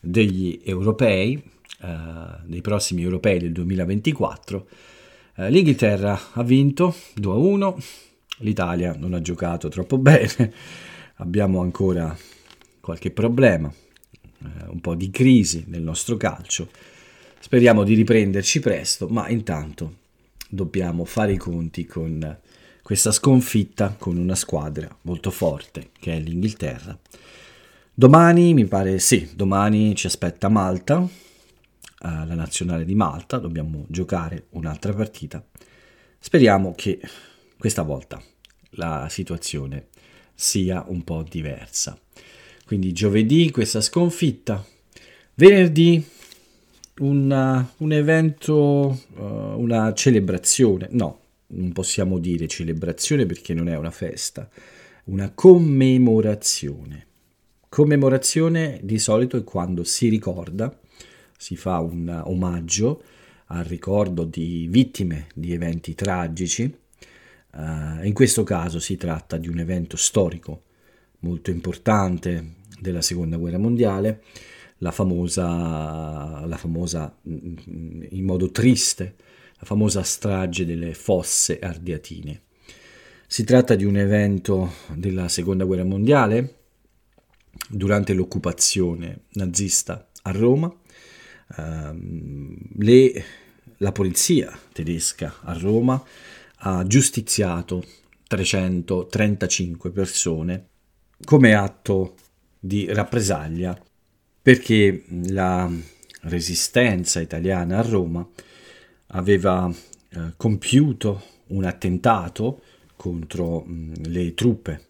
degli 0.00 0.60
europei, 0.64 1.40
eh, 1.80 1.96
dei 2.44 2.60
prossimi 2.60 3.02
europei 3.02 3.38
del 3.38 3.52
2024. 3.52 4.66
Eh, 5.36 5.50
L'Inghilterra 5.50 6.18
ha 6.32 6.42
vinto 6.42 6.94
2-1, 7.20 7.74
l'Italia 8.38 8.94
non 8.98 9.14
ha 9.14 9.20
giocato 9.20 9.68
troppo 9.68 9.98
bene, 10.02 10.52
abbiamo 11.18 11.60
ancora 11.60 12.16
qualche 12.80 13.12
problema, 13.12 13.72
eh, 13.72 14.66
un 14.66 14.80
po' 14.80 14.96
di 14.96 15.10
crisi 15.10 15.64
nel 15.68 15.82
nostro 15.82 16.16
calcio. 16.16 16.68
Speriamo 17.42 17.82
di 17.82 17.94
riprenderci 17.94 18.60
presto, 18.60 19.08
ma 19.08 19.28
intanto 19.28 19.96
dobbiamo 20.48 21.04
fare 21.04 21.32
i 21.32 21.36
conti 21.36 21.86
con 21.86 22.38
questa 22.80 23.10
sconfitta 23.10 23.96
con 23.98 24.16
una 24.16 24.36
squadra 24.36 24.88
molto 25.02 25.32
forte 25.32 25.88
che 25.98 26.14
è 26.14 26.20
l'Inghilterra 26.20 26.96
Domani, 27.92 28.54
mi 28.54 28.64
pare, 28.66 29.00
sì, 29.00 29.28
domani 29.34 29.96
ci 29.96 30.06
aspetta 30.06 30.48
Malta, 30.48 31.02
eh, 31.02 31.08
la 32.00 32.34
nazionale 32.34 32.84
di 32.84 32.94
Malta, 32.94 33.38
dobbiamo 33.38 33.86
giocare 33.88 34.46
un'altra 34.50 34.94
partita. 34.94 35.44
Speriamo 36.20 36.74
che 36.76 37.00
questa 37.58 37.82
volta 37.82 38.22
la 38.76 39.08
situazione 39.10 39.88
sia 40.32 40.84
un 40.86 41.02
po' 41.02 41.24
diversa. 41.28 41.98
Quindi 42.64 42.92
giovedì 42.92 43.50
questa 43.50 43.80
sconfitta, 43.80 44.64
venerdì 45.34 46.20
una, 47.02 47.68
un 47.78 47.92
evento, 47.92 48.98
uh, 49.16 49.22
una 49.22 49.92
celebrazione, 49.92 50.88
no, 50.92 51.20
non 51.48 51.72
possiamo 51.72 52.18
dire 52.18 52.46
celebrazione 52.46 53.26
perché 53.26 53.54
non 53.54 53.68
è 53.68 53.76
una 53.76 53.90
festa, 53.90 54.48
una 55.04 55.30
commemorazione. 55.34 57.06
Commemorazione 57.68 58.80
di 58.82 58.98
solito 58.98 59.36
è 59.36 59.44
quando 59.44 59.82
si 59.84 60.08
ricorda, 60.08 60.76
si 61.36 61.56
fa 61.56 61.80
un 61.80 62.22
omaggio 62.24 63.02
al 63.46 63.64
ricordo 63.64 64.24
di 64.24 64.66
vittime 64.70 65.26
di 65.34 65.52
eventi 65.52 65.94
tragici. 65.94 66.72
Uh, 67.54 68.04
in 68.04 68.12
questo 68.14 68.44
caso 68.44 68.78
si 68.78 68.96
tratta 68.96 69.36
di 69.36 69.48
un 69.48 69.58
evento 69.58 69.96
storico 69.96 70.62
molto 71.20 71.50
importante 71.50 72.54
della 72.80 73.02
seconda 73.02 73.36
guerra 73.36 73.58
mondiale, 73.58 74.22
la 74.82 74.90
famosa, 74.90 76.44
la 76.44 76.56
famosa 76.56 77.16
in 77.22 78.24
modo 78.24 78.50
triste, 78.50 79.14
la 79.58 79.64
famosa 79.64 80.02
strage 80.02 80.66
delle 80.66 80.92
fosse 80.92 81.60
ardiatine. 81.60 82.42
Si 83.26 83.44
tratta 83.44 83.76
di 83.76 83.84
un 83.84 83.96
evento 83.96 84.72
della 84.94 85.28
seconda 85.28 85.64
guerra 85.64 85.84
mondiale 85.84 86.56
durante 87.68 88.12
l'occupazione 88.12 89.22
nazista 89.34 90.10
a 90.22 90.32
Roma, 90.32 90.74
ehm, 91.56 92.56
le, 92.78 93.24
la 93.78 93.92
polizia 93.92 94.58
tedesca 94.72 95.36
a 95.42 95.56
Roma 95.56 96.02
ha 96.64 96.84
giustiziato 96.86 97.84
335 98.26 99.90
persone 99.90 100.66
come 101.24 101.54
atto 101.54 102.16
di 102.58 102.92
rappresaglia 102.92 103.80
perché 104.42 105.04
la 105.28 105.70
resistenza 106.22 107.20
italiana 107.20 107.78
a 107.78 107.82
Roma 107.82 108.26
aveva 109.08 109.70
eh, 109.70 110.32
compiuto 110.36 111.22
un 111.48 111.64
attentato 111.64 112.62
contro 112.96 113.60
mh, 113.60 114.08
le 114.08 114.34
truppe, 114.34 114.86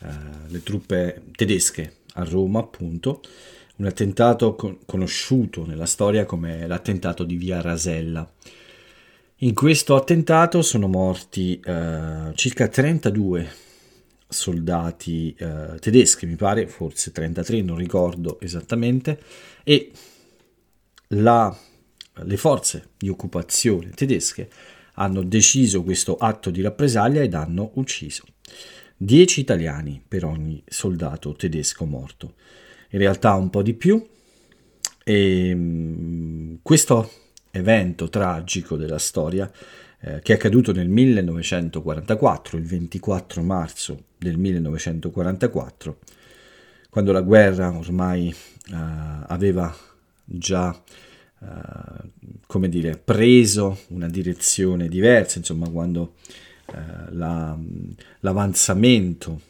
eh, 0.00 0.08
le 0.46 0.62
truppe 0.62 1.22
tedesche 1.34 1.96
a 2.14 2.24
Roma, 2.24 2.60
appunto, 2.60 3.20
un 3.76 3.86
attentato 3.86 4.54
con- 4.54 4.78
conosciuto 4.86 5.66
nella 5.66 5.86
storia 5.86 6.24
come 6.24 6.66
l'attentato 6.66 7.24
di 7.24 7.36
Via 7.36 7.60
Rasella. 7.60 8.28
In 9.38 9.54
questo 9.54 9.96
attentato 9.96 10.62
sono 10.62 10.86
morti 10.86 11.58
eh, 11.60 12.30
circa 12.34 12.68
32 12.68 13.62
soldati 14.28 15.34
eh, 15.38 15.78
tedeschi, 15.78 16.26
mi 16.26 16.36
pare, 16.36 16.66
forse 16.66 17.12
33, 17.12 17.62
non 17.62 17.76
ricordo 17.76 18.40
esattamente, 18.40 19.20
e 19.62 19.90
la, 21.08 21.56
le 22.14 22.36
forze 22.36 22.90
di 22.96 23.08
occupazione 23.08 23.90
tedesche 23.90 24.48
hanno 24.94 25.22
deciso 25.22 25.82
questo 25.82 26.16
atto 26.16 26.50
di 26.50 26.60
rappresaglia 26.60 27.22
ed 27.22 27.34
hanno 27.34 27.72
ucciso 27.74 28.24
10 28.96 29.40
italiani 29.40 30.02
per 30.06 30.24
ogni 30.24 30.62
soldato 30.66 31.34
tedesco 31.34 31.84
morto. 31.84 32.34
In 32.90 32.98
realtà 32.98 33.34
un 33.34 33.50
po' 33.50 33.62
di 33.62 33.74
più. 33.74 34.04
E 35.06 35.52
mm, 35.54 36.54
questo 36.62 37.10
evento 37.50 38.08
tragico 38.08 38.76
della 38.76 38.98
storia 38.98 39.50
eh, 40.00 40.20
che 40.20 40.32
è 40.32 40.36
accaduto 40.36 40.72
nel 40.72 40.88
1944, 40.88 42.56
il 42.56 42.64
24 42.64 43.42
marzo 43.42 44.04
del 44.24 44.38
1944, 44.38 45.98
quando 46.90 47.12
la 47.12 47.20
guerra 47.20 47.76
ormai 47.76 48.28
eh, 48.28 48.34
aveva 49.26 49.72
già 50.24 50.74
eh, 51.40 51.46
come 52.46 52.68
dire, 52.68 52.96
preso 52.96 53.80
una 53.88 54.08
direzione 54.08 54.88
diversa, 54.88 55.38
insomma, 55.38 55.68
quando 55.68 56.14
eh, 56.66 57.12
la, 57.12 57.56
l'avanzamento 58.20 59.40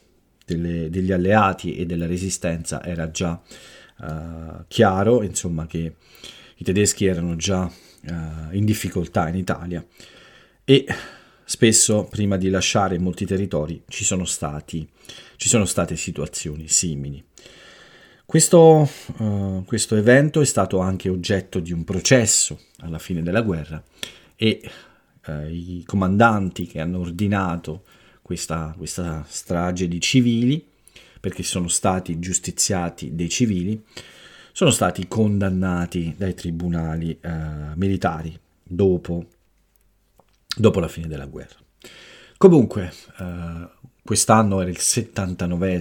delle, 0.45 0.91
degli 0.91 1.13
alleati 1.13 1.77
e 1.77 1.87
della 1.87 2.07
resistenza 2.07 2.83
era 2.85 3.11
già 3.11 3.41
eh, 4.03 4.65
chiaro, 4.67 5.23
insomma, 5.23 5.67
che 5.67 5.95
i 6.57 6.65
tedeschi 6.65 7.07
erano 7.07 7.37
già 7.37 7.71
in 8.51 8.67
difficoltà 8.67 9.29
in 9.29 9.37
Italia. 9.37 9.83
E 10.63 10.87
spesso 11.45 12.05
prima 12.11 12.37
di 12.37 12.49
lasciare 12.49 12.99
molti 12.99 13.27
territori 13.27 13.83
ci 13.89 14.05
sono, 14.05 14.25
stati, 14.25 14.89
ci 15.37 15.49
sono 15.49 15.65
state 15.65 15.97
situazioni 15.97 16.69
simili. 16.69 17.23
Questo, 18.27 18.89
uh, 19.19 19.63
questo, 19.65 19.97
evento 19.97 20.41
è 20.41 20.45
stato 20.47 20.79
anche 20.79 21.11
oggetto 21.11 21.61
di 21.61 21.73
un 21.73 21.85
processo 21.85 22.59
alla 22.79 22.99
fine 22.99 23.23
della 23.23 23.43
guerra 23.43 23.83
e 24.35 24.61
uh, 25.27 25.47
i 25.47 25.85
comandanti 25.87 26.67
che 26.67 26.81
hanno 26.81 27.01
ordinato 27.01 27.85
questa, 28.23 28.75
questa, 28.77 29.25
strage 29.29 29.87
di 29.89 30.01
civili, 30.01 30.67
perché 31.21 31.43
sono 31.43 31.69
stati 31.69 32.19
giustiziati 32.19 33.15
dei 33.15 33.29
civili, 33.29 33.81
sono 34.53 34.71
stati 34.71 35.07
condannati 35.07 36.15
dai 36.17 36.35
tribunali 36.35 37.17
uh, 37.23 37.29
militari 37.75 38.37
dopo, 38.63 39.27
dopo, 40.57 40.81
la 40.81 40.89
fine 40.89 41.09
della 41.09 41.27
guerra. 41.27 41.57
Comunque, 42.37 42.93
quest'anno 44.03 44.61
era 44.61 44.71
il 44.71 44.79
79 44.79 45.81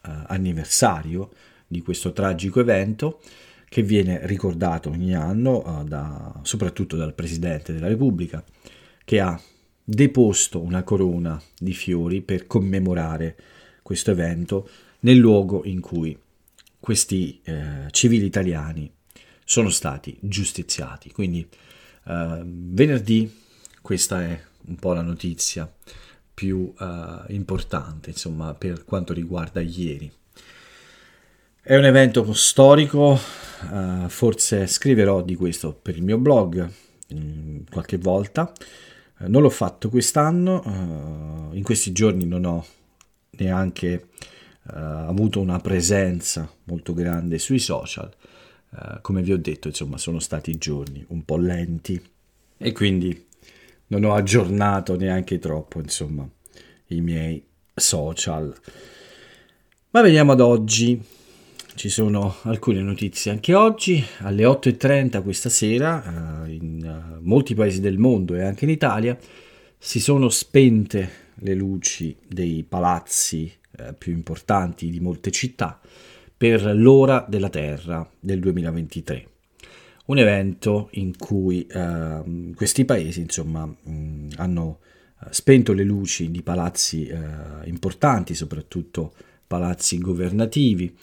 anniversario 0.00 1.30
di 1.66 1.80
questo 1.80 2.12
tragico 2.12 2.60
evento 2.60 3.20
che 3.72 3.82
viene 3.82 4.26
ricordato 4.26 4.90
ogni 4.90 5.14
anno 5.14 5.62
uh, 5.66 5.82
da, 5.82 6.40
soprattutto 6.42 6.94
dal 6.94 7.14
Presidente 7.14 7.72
della 7.72 7.88
Repubblica 7.88 8.44
che 9.02 9.18
ha 9.18 9.40
deposto 9.82 10.60
una 10.60 10.82
corona 10.82 11.40
di 11.58 11.72
fiori 11.72 12.20
per 12.20 12.46
commemorare 12.46 13.34
questo 13.80 14.10
evento 14.10 14.68
nel 15.00 15.16
luogo 15.16 15.62
in 15.64 15.80
cui 15.80 16.16
questi 16.78 17.40
eh, 17.44 17.86
civili 17.90 18.26
italiani 18.26 18.92
sono 19.42 19.70
stati 19.70 20.18
giustiziati. 20.20 21.10
Quindi 21.10 21.48
eh, 22.04 22.42
venerdì 22.44 23.41
questa 23.82 24.22
è 24.22 24.40
un 24.66 24.76
po' 24.76 24.94
la 24.94 25.02
notizia 25.02 25.70
più 26.32 26.72
eh, 26.78 27.24
importante, 27.28 28.10
insomma, 28.10 28.54
per 28.54 28.84
quanto 28.84 29.12
riguarda 29.12 29.60
ieri. 29.60 30.10
È 31.64 31.76
un 31.76 31.84
evento 31.84 32.32
storico, 32.32 33.16
uh, 33.70 34.08
forse 34.08 34.66
scriverò 34.66 35.22
di 35.22 35.36
questo 35.36 35.72
per 35.72 35.94
il 35.96 36.02
mio 36.02 36.18
blog 36.18 36.68
um, 37.10 37.62
qualche 37.70 37.98
volta. 37.98 38.52
Uh, 39.18 39.28
non 39.28 39.42
l'ho 39.42 39.48
fatto 39.48 39.88
quest'anno, 39.88 40.60
uh, 40.60 41.54
in 41.54 41.62
questi 41.62 41.92
giorni 41.92 42.24
non 42.24 42.44
ho 42.44 42.66
neanche 43.36 44.08
avuto 44.64 45.40
una 45.40 45.58
presenza 45.58 46.48
molto 46.64 46.94
grande 46.94 47.38
sui 47.40 47.58
social. 47.58 48.08
come 49.00 49.20
vi 49.20 49.32
ho 49.32 49.38
detto, 49.38 49.66
insomma, 49.66 49.98
sono 49.98 50.20
stati 50.20 50.56
giorni 50.56 51.04
un 51.08 51.24
po' 51.24 51.36
lenti 51.36 52.00
e 52.58 52.70
quindi 52.70 53.26
non 53.88 54.04
ho 54.04 54.14
aggiornato 54.14 54.96
neanche 54.96 55.38
troppo, 55.38 55.80
insomma, 55.80 56.28
i 56.88 57.00
miei 57.00 57.44
social. 57.74 58.54
Ma 59.90 60.00
veniamo 60.00 60.32
ad 60.32 60.40
oggi. 60.40 61.00
Ci 61.74 61.88
sono 61.88 62.36
alcune 62.42 62.82
notizie 62.82 63.30
anche 63.30 63.54
oggi, 63.54 64.04
alle 64.18 64.44
8.30 64.44 65.22
questa 65.22 65.48
sera, 65.48 66.44
eh, 66.44 66.52
in 66.52 66.84
eh, 66.84 67.18
molti 67.20 67.54
paesi 67.54 67.80
del 67.80 67.96
mondo 67.96 68.34
e 68.34 68.42
anche 68.42 68.66
in 68.66 68.70
Italia, 68.70 69.18
si 69.78 69.98
sono 69.98 70.28
spente 70.28 71.30
le 71.36 71.54
luci 71.54 72.14
dei 72.26 72.62
palazzi 72.68 73.50
eh, 73.78 73.94
più 73.94 74.12
importanti 74.12 74.90
di 74.90 75.00
molte 75.00 75.30
città 75.30 75.80
per 76.36 76.76
l'ora 76.76 77.24
della 77.26 77.48
Terra 77.48 78.06
del 78.20 78.38
2023. 78.38 79.31
Un 80.12 80.18
evento 80.18 80.88
in 80.92 81.16
cui 81.16 81.66
eh, 81.66 82.52
questi 82.54 82.84
paesi 82.84 83.22
insomma, 83.22 83.64
mh, 83.64 84.32
hanno 84.36 84.80
spento 85.30 85.72
le 85.72 85.84
luci 85.84 86.30
di 86.30 86.42
palazzi 86.42 87.06
eh, 87.06 87.16
importanti, 87.64 88.34
soprattutto 88.34 89.14
palazzi 89.46 89.96
governativi, 89.96 90.94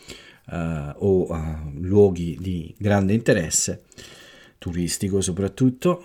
uh, 0.51 0.93
o 0.97 1.27
uh, 1.27 1.71
luoghi 1.79 2.37
di 2.39 2.71
grande 2.77 3.13
interesse 3.13 3.85
turistico 4.59 5.21
soprattutto 5.21 6.03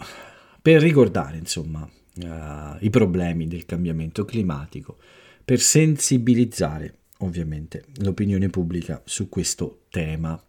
per 0.62 0.80
ricordare 0.80 1.36
insomma 1.36 1.82
uh, 1.82 2.76
i 2.80 2.88
problemi 2.88 3.48
del 3.48 3.66
cambiamento 3.66 4.24
climatico 4.24 4.96
per 5.44 5.60
sensibilizzare 5.60 7.00
ovviamente 7.18 7.84
l'opinione 7.98 8.48
pubblica 8.48 9.02
su 9.04 9.28
questo 9.28 9.82
tema. 9.90 10.42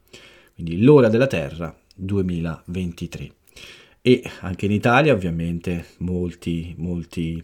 Quindi 0.54 0.82
l'ora 0.82 1.10
della 1.10 1.28
terra 1.28 1.76
2023 1.96 3.32
e 4.02 4.24
anche 4.42 4.66
in 4.66 4.72
Italia 4.72 5.14
ovviamente 5.14 5.86
molti 5.98 6.76
molti 6.78 7.44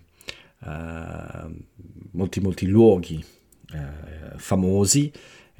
molti 2.12 2.40
molti 2.40 2.68
luoghi 2.68 3.26
famosi 4.36 5.12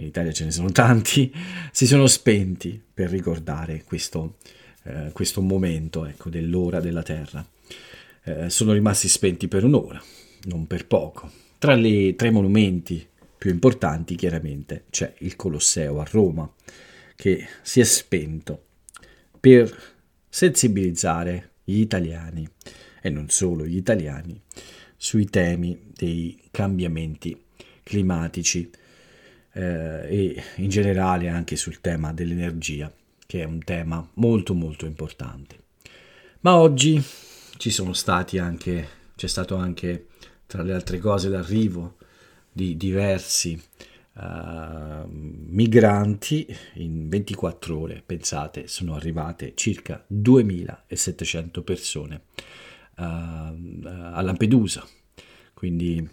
in 0.02 0.08
Italia 0.08 0.32
ce 0.32 0.46
ne 0.46 0.52
sono 0.52 0.72
tanti, 0.72 1.32
si 1.72 1.86
sono 1.86 2.08
spenti 2.08 2.82
per 2.94 3.10
ricordare 3.10 3.84
questo, 3.84 4.38
eh, 4.84 5.12
questo 5.14 5.42
momento 5.42 6.06
ecco, 6.06 6.30
dell'ora 6.30 6.80
della 6.80 7.04
Terra. 7.04 7.46
Eh, 8.24 8.50
sono 8.50 8.74
rimasti 8.74 9.08
spenti 9.08 9.48
per 9.48 9.64
un'ora, 9.64 10.02
non 10.46 10.68
per 10.68 10.88
poco. 10.88 11.32
Tra 11.58 11.76
i 11.76 12.16
tre 12.16 12.32
monumenti 12.32 13.08
più 13.38 13.52
importanti 13.52 14.16
chiaramente 14.16 14.86
c'è 14.90 15.14
il 15.20 15.36
Colosseo 15.36 16.00
a 16.00 16.08
Roma, 16.10 16.52
che 17.16 17.48
si 17.62 17.80
è 17.80 17.84
spento 17.84 18.64
per 19.42 19.76
sensibilizzare 20.30 21.50
gli 21.64 21.80
italiani, 21.80 22.48
e 23.02 23.10
non 23.10 23.28
solo 23.30 23.66
gli 23.66 23.76
italiani, 23.76 24.40
sui 24.96 25.26
temi 25.26 25.90
dei 25.94 26.40
cambiamenti 26.52 27.38
climatici 27.82 28.70
eh, 29.54 30.08
e 30.08 30.44
in 30.58 30.70
generale 30.70 31.28
anche 31.28 31.56
sul 31.56 31.82
tema 31.82 32.14
dell'energia, 32.14 32.94
che 33.26 33.42
è 33.42 33.46
un 33.46 33.64
tema 33.64 34.08
molto 34.14 34.54
molto 34.54 34.86
importante. 34.86 35.58
Ma 36.42 36.58
oggi 36.58 37.04
ci 37.58 37.72
sono 37.72 37.94
stati 37.94 38.38
anche, 38.38 38.88
c'è 39.16 39.28
stato 39.28 39.56
anche 39.56 40.08
tra 40.46 40.62
le 40.62 40.74
altre 40.74 41.00
cose 41.00 41.30
l'arrivo 41.30 41.98
di 42.52 42.78
diversi 42.78 43.60
uh, 44.13 45.08
migranti 45.08 46.47
in 46.76 47.10
24 47.10 47.80
ore, 47.80 48.04
pensate, 48.06 48.67
sono 48.67 48.95
arrivate 48.95 49.54
circa 49.56 50.04
2700 50.08 51.63
persone 51.63 52.21
uh, 52.97 53.04
a 53.04 54.21
Lampedusa, 54.21 54.86
quindi 55.54 56.08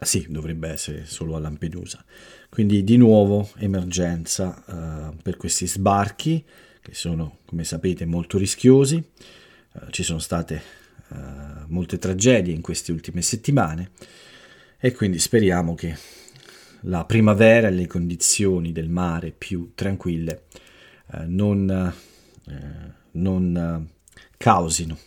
Sì, 0.00 0.26
dovrebbe 0.28 0.68
essere 0.68 1.06
solo 1.06 1.34
a 1.34 1.40
Lampedusa. 1.40 2.04
Quindi 2.48 2.84
di 2.84 2.96
nuovo 2.96 3.50
emergenza 3.56 4.62
uh, 4.66 5.16
per 5.20 5.36
questi 5.36 5.66
sbarchi 5.66 6.44
che 6.80 6.94
sono, 6.94 7.38
come 7.44 7.64
sapete, 7.64 8.04
molto 8.06 8.38
rischiosi. 8.38 9.02
Uh, 9.72 9.90
ci 9.90 10.04
sono 10.04 10.20
state 10.20 10.62
uh, 11.08 11.16
molte 11.66 11.98
tragedie 11.98 12.54
in 12.54 12.60
queste 12.60 12.92
ultime 12.92 13.22
settimane 13.22 13.90
e 14.78 14.92
quindi 14.92 15.18
speriamo 15.18 15.74
che 15.74 15.96
la 16.82 17.04
primavera 17.04 17.68
e 17.68 17.72
le 17.72 17.86
condizioni 17.86 18.72
del 18.72 18.88
mare 18.88 19.32
più 19.36 19.72
tranquille 19.74 20.44
non, 21.26 21.92
non 23.12 23.88
causino, 24.36 24.98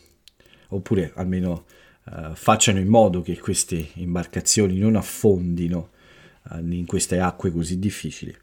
oppure 0.70 1.12
almeno 1.16 1.66
uh, 2.06 2.34
facciano 2.34 2.80
in 2.80 2.88
modo 2.88 3.22
che 3.22 3.40
queste 3.40 3.90
imbarcazioni 3.94 4.78
non 4.78 4.96
affondino 4.96 5.92
uh, 6.50 6.60
in 6.60 6.86
queste 6.86 7.20
acque 7.20 7.52
così 7.52 7.80
difficili 7.80 8.36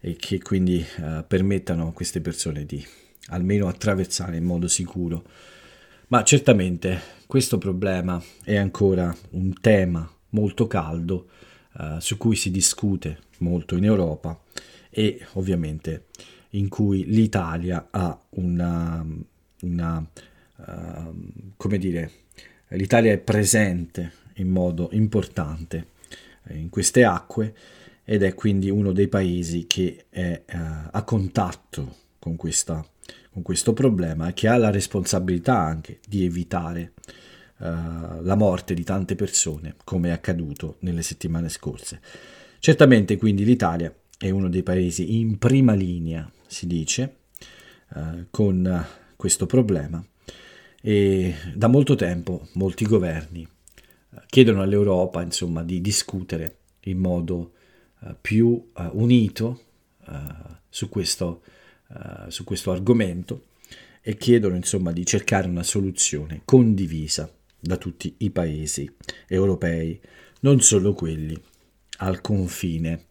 e 0.00 0.14
che 0.16 0.40
quindi 0.40 0.86
permettano 1.26 1.88
a 1.88 1.92
queste 1.92 2.20
persone 2.20 2.64
di 2.64 2.86
almeno 3.30 3.66
attraversare 3.66 4.36
in 4.36 4.44
modo 4.44 4.68
sicuro. 4.68 5.24
Ma 6.06 6.22
certamente 6.22 7.00
questo 7.26 7.58
problema 7.58 8.22
è 8.44 8.54
ancora 8.54 9.14
un 9.30 9.52
tema 9.60 10.08
molto 10.30 10.68
caldo 10.68 11.26
su 11.98 12.16
cui 12.16 12.34
si 12.34 12.50
discute 12.50 13.18
molto 13.38 13.76
in 13.76 13.84
Europa 13.84 14.38
e 14.90 15.24
ovviamente 15.34 16.06
in 16.50 16.68
cui 16.68 17.04
l'Italia 17.04 17.88
ha 17.90 18.18
una, 18.30 19.04
una 19.62 20.06
uh, 20.56 21.52
come 21.56 21.78
dire, 21.78 22.10
l'Italia 22.68 23.12
è 23.12 23.18
presente 23.18 24.12
in 24.34 24.48
modo 24.48 24.88
importante 24.92 25.88
eh, 26.44 26.56
in 26.56 26.70
queste 26.70 27.04
acque 27.04 27.54
ed 28.04 28.22
è 28.22 28.34
quindi 28.34 28.70
uno 28.70 28.92
dei 28.92 29.08
paesi 29.08 29.66
che 29.66 30.06
è 30.08 30.42
uh, 30.50 30.56
a 30.90 31.02
contatto 31.02 31.96
con, 32.18 32.36
questa, 32.36 32.84
con, 33.30 33.42
questo 33.42 33.74
problema 33.74 34.28
e 34.28 34.32
che 34.32 34.48
ha 34.48 34.56
la 34.56 34.70
responsabilità 34.70 35.58
anche 35.58 35.98
di 36.08 36.24
evitare 36.24 36.92
uh, 36.96 37.12
la 37.60 38.36
morte 38.36 38.72
di 38.72 38.84
tante 38.84 39.16
persone 39.16 39.74
come 39.82 40.10
è 40.10 40.12
accaduto 40.12 40.76
nelle 40.80 41.02
settimane 41.02 41.48
scorse. 41.48 42.00
Certamente 42.60 43.16
quindi 43.16 43.44
l'Italia 43.44 43.92
è 44.18 44.30
uno 44.30 44.48
dei 44.48 44.64
paesi 44.64 45.18
in 45.18 45.38
prima 45.38 45.74
linea, 45.74 46.30
si 46.46 46.66
dice, 46.66 47.16
uh, 47.94 48.26
con 48.30 48.86
questo 49.16 49.46
problema 49.46 50.04
e 50.80 51.34
da 51.54 51.68
molto 51.68 51.94
tempo 51.94 52.48
molti 52.52 52.84
governi 52.84 53.42
eh, 53.42 54.22
chiedono 54.26 54.62
all'Europa 54.62 55.22
insomma, 55.22 55.62
di 55.62 55.80
discutere 55.80 56.56
in 56.82 56.98
modo 56.98 57.52
uh, 58.00 58.14
più 58.20 58.48
uh, 58.48 58.90
unito 58.92 59.62
uh, 60.06 60.14
su, 60.68 60.88
questo, 60.88 61.42
su, 62.28 62.44
questo, 62.44 62.72
argomento 62.72 63.46
e 64.02 64.16
chiedono 64.16 64.56
insomma, 64.56 64.92
di 64.92 65.06
cercare 65.06 65.48
una 65.48 65.62
soluzione 65.62 66.42
condivisa 66.44 67.30
da 67.58 67.76
tutti 67.76 68.14
i 68.18 68.30
paesi 68.30 68.90
europei, 69.26 70.00
non 70.40 70.60
solo 70.60 70.92
quelli 70.94 71.40
al 71.98 72.20
confine 72.20 73.06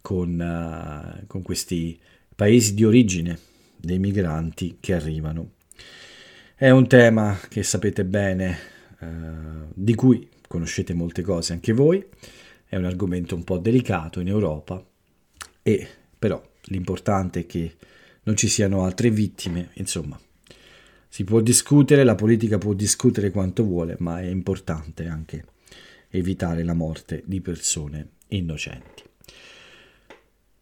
con, 0.00 1.24
con 1.26 1.42
questi 1.42 1.98
paesi 2.34 2.74
di 2.74 2.84
origine 2.84 3.38
dei 3.76 3.98
migranti 3.98 4.78
che 4.80 4.94
arrivano 4.94 5.52
è 6.60 6.68
un 6.68 6.86
tema 6.86 7.38
che 7.48 7.62
sapete 7.62 8.04
bene, 8.04 8.58
eh, 8.98 9.06
di 9.72 9.94
cui 9.94 10.28
conoscete 10.46 10.92
molte 10.92 11.22
cose 11.22 11.54
anche 11.54 11.72
voi, 11.72 12.04
è 12.66 12.76
un 12.76 12.84
argomento 12.84 13.34
un 13.34 13.44
po' 13.44 13.56
delicato 13.56 14.20
in 14.20 14.28
Europa 14.28 14.84
e 15.62 15.88
però 16.18 16.38
l'importante 16.64 17.40
è 17.40 17.46
che 17.46 17.76
non 18.24 18.36
ci 18.36 18.46
siano 18.46 18.84
altre 18.84 19.08
vittime, 19.08 19.70
insomma. 19.76 20.20
Si 21.12 21.24
può 21.24 21.40
discutere, 21.40 22.04
la 22.04 22.14
politica 22.14 22.56
può 22.56 22.72
discutere 22.72 23.32
quanto 23.32 23.64
vuole, 23.64 23.96
ma 23.98 24.20
è 24.20 24.26
importante 24.26 25.08
anche 25.08 25.44
evitare 26.08 26.62
la 26.62 26.72
morte 26.72 27.24
di 27.26 27.40
persone 27.40 28.10
innocenti. 28.28 29.02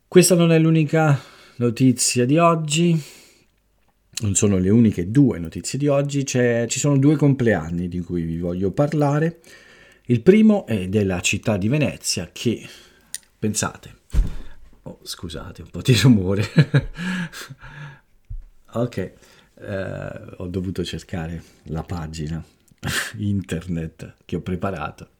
Questa 0.08 0.34
non 0.34 0.50
è 0.50 0.58
l'unica 0.58 1.20
notizia 1.56 2.24
di 2.24 2.38
oggi, 2.38 2.98
non 4.20 4.34
sono 4.34 4.56
le 4.56 4.70
uniche 4.70 5.10
due 5.10 5.38
notizie 5.38 5.78
di 5.78 5.86
oggi, 5.86 6.24
C'è, 6.24 6.64
ci 6.66 6.78
sono 6.78 6.96
due 6.96 7.16
compleanni 7.16 7.86
di 7.86 8.00
cui 8.00 8.22
vi 8.22 8.38
voglio 8.38 8.70
parlare. 8.70 9.40
Il 10.06 10.22
primo 10.22 10.64
è 10.64 10.88
della 10.88 11.20
città 11.20 11.58
di 11.58 11.68
Venezia 11.68 12.30
che, 12.32 12.66
pensate, 13.38 13.96
oh, 14.84 14.98
scusate 15.02 15.60
un 15.60 15.68
po' 15.68 15.82
di 15.82 15.94
rumore, 15.96 16.42
ok, 18.72 19.12
eh, 19.60 20.34
ho 20.36 20.46
dovuto 20.46 20.84
cercare 20.84 21.42
la 21.64 21.82
pagina 21.82 22.42
internet 23.18 24.14
che 24.24 24.36
ho 24.36 24.40
preparato. 24.40 25.10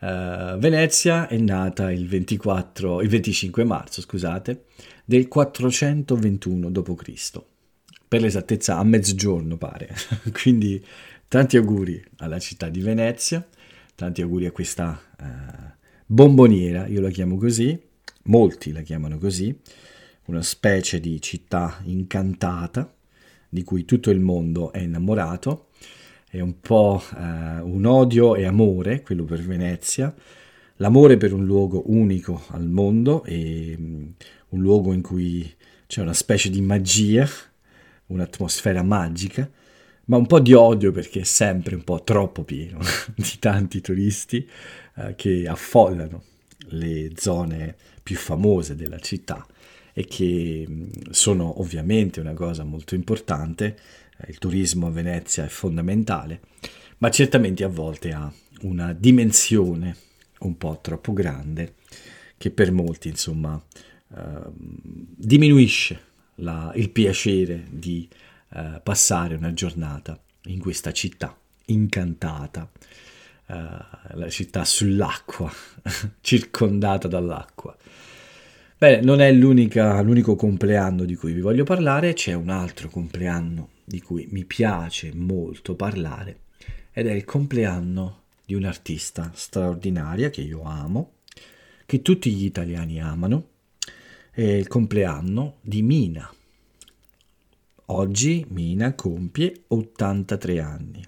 Uh, 0.00 0.56
Venezia 0.58 1.26
è 1.26 1.36
nata 1.38 1.90
il, 1.90 2.06
24, 2.06 3.02
il 3.02 3.08
25 3.08 3.64
marzo 3.64 4.00
scusate, 4.00 4.66
del 5.04 5.26
421 5.26 6.70
d.C 6.70 7.42
per 8.08 8.22
l'esattezza 8.22 8.78
a 8.78 8.84
mezzogiorno 8.84 9.56
pare. 9.58 9.94
Quindi 10.32 10.82
tanti 11.28 11.58
auguri 11.58 12.02
alla 12.16 12.38
città 12.38 12.70
di 12.70 12.80
Venezia, 12.80 13.46
tanti 13.94 14.22
auguri 14.22 14.46
a 14.46 14.50
questa 14.50 14.98
uh, 15.20 15.24
bomboniera, 16.06 16.86
io 16.86 17.02
la 17.02 17.10
chiamo 17.10 17.36
così, 17.36 17.78
molti 18.24 18.72
la 18.72 18.80
chiamano 18.80 19.18
così, 19.18 19.56
una 20.24 20.42
specie 20.42 21.00
di 21.00 21.20
città 21.20 21.80
incantata 21.84 22.90
di 23.48 23.64
cui 23.64 23.84
tutto 23.84 24.10
il 24.10 24.20
mondo 24.20 24.72
è 24.72 24.80
innamorato. 24.80 25.68
È 26.28 26.40
un 26.40 26.60
po' 26.60 27.02
uh, 27.14 27.18
un 27.66 27.84
odio 27.86 28.34
e 28.36 28.44
amore, 28.44 29.02
quello 29.02 29.24
per 29.24 29.40
Venezia, 29.40 30.14
l'amore 30.76 31.16
per 31.16 31.32
un 31.32 31.46
luogo 31.46 31.84
unico 31.86 32.44
al 32.48 32.68
mondo 32.68 33.24
e 33.24 33.74
um, 33.78 34.12
un 34.50 34.60
luogo 34.60 34.92
in 34.92 35.00
cui 35.00 35.50
c'è 35.86 36.02
una 36.02 36.12
specie 36.12 36.50
di 36.50 36.60
magia 36.60 37.26
un'atmosfera 38.08 38.82
magica, 38.82 39.50
ma 40.06 40.16
un 40.16 40.26
po' 40.26 40.40
di 40.40 40.52
odio 40.52 40.92
perché 40.92 41.20
è 41.20 41.24
sempre 41.24 41.74
un 41.74 41.84
po' 41.84 42.02
troppo 42.02 42.44
pieno 42.44 42.78
di 43.14 43.36
tanti 43.38 43.80
turisti 43.80 44.48
eh, 44.96 45.14
che 45.14 45.46
affollano 45.46 46.22
le 46.70 47.12
zone 47.16 47.76
più 48.02 48.16
famose 48.16 48.74
della 48.74 48.98
città 48.98 49.46
e 49.98 50.04
che 50.04 50.64
mm, 50.68 51.10
sono 51.10 51.60
ovviamente 51.60 52.20
una 52.20 52.32
cosa 52.32 52.62
molto 52.62 52.94
importante. 52.94 53.76
Eh, 54.16 54.30
il 54.30 54.38
turismo 54.38 54.86
a 54.86 54.90
Venezia 54.90 55.44
è 55.44 55.48
fondamentale, 55.48 56.40
ma 56.98 57.10
certamente 57.10 57.64
a 57.64 57.68
volte 57.68 58.12
ha 58.12 58.32
una 58.60 58.92
dimensione 58.92 59.96
un 60.40 60.56
po' 60.56 60.78
troppo 60.80 61.12
grande 61.12 61.74
che 62.36 62.52
per 62.52 62.70
molti 62.70 63.08
insomma 63.08 63.60
eh, 64.14 64.20
diminuisce 64.54 66.00
la, 66.36 66.70
il 66.76 66.90
piacere 66.90 67.64
di 67.68 68.08
eh, 68.50 68.80
passare 68.80 69.34
una 69.34 69.52
giornata 69.52 70.16
in 70.44 70.60
questa 70.60 70.92
città 70.92 71.36
incantata, 71.66 72.70
eh, 73.46 73.68
la 74.14 74.30
città 74.30 74.64
sull'acqua, 74.64 75.52
circondata 76.20 77.08
dall'acqua. 77.08 77.76
Bene, 78.80 79.00
non 79.00 79.20
è 79.20 79.32
l'unico 79.32 80.36
compleanno 80.36 81.04
di 81.04 81.16
cui 81.16 81.32
vi 81.32 81.40
voglio 81.40 81.64
parlare, 81.64 82.12
c'è 82.12 82.34
un 82.34 82.48
altro 82.48 82.88
compleanno 82.88 83.70
di 83.84 84.00
cui 84.00 84.28
mi 84.30 84.44
piace 84.44 85.12
molto 85.12 85.74
parlare 85.74 86.42
ed 86.92 87.08
è 87.08 87.12
il 87.12 87.24
compleanno 87.24 88.22
di 88.46 88.54
un'artista 88.54 89.32
straordinaria 89.34 90.30
che 90.30 90.42
io 90.42 90.62
amo, 90.62 91.14
che 91.86 92.02
tutti 92.02 92.30
gli 92.30 92.44
italiani 92.44 93.02
amano, 93.02 93.48
è 94.30 94.42
il 94.42 94.68
compleanno 94.68 95.56
di 95.60 95.82
Mina. 95.82 96.32
Oggi 97.86 98.46
Mina 98.50 98.94
compie 98.94 99.64
83 99.66 100.60
anni. 100.60 101.04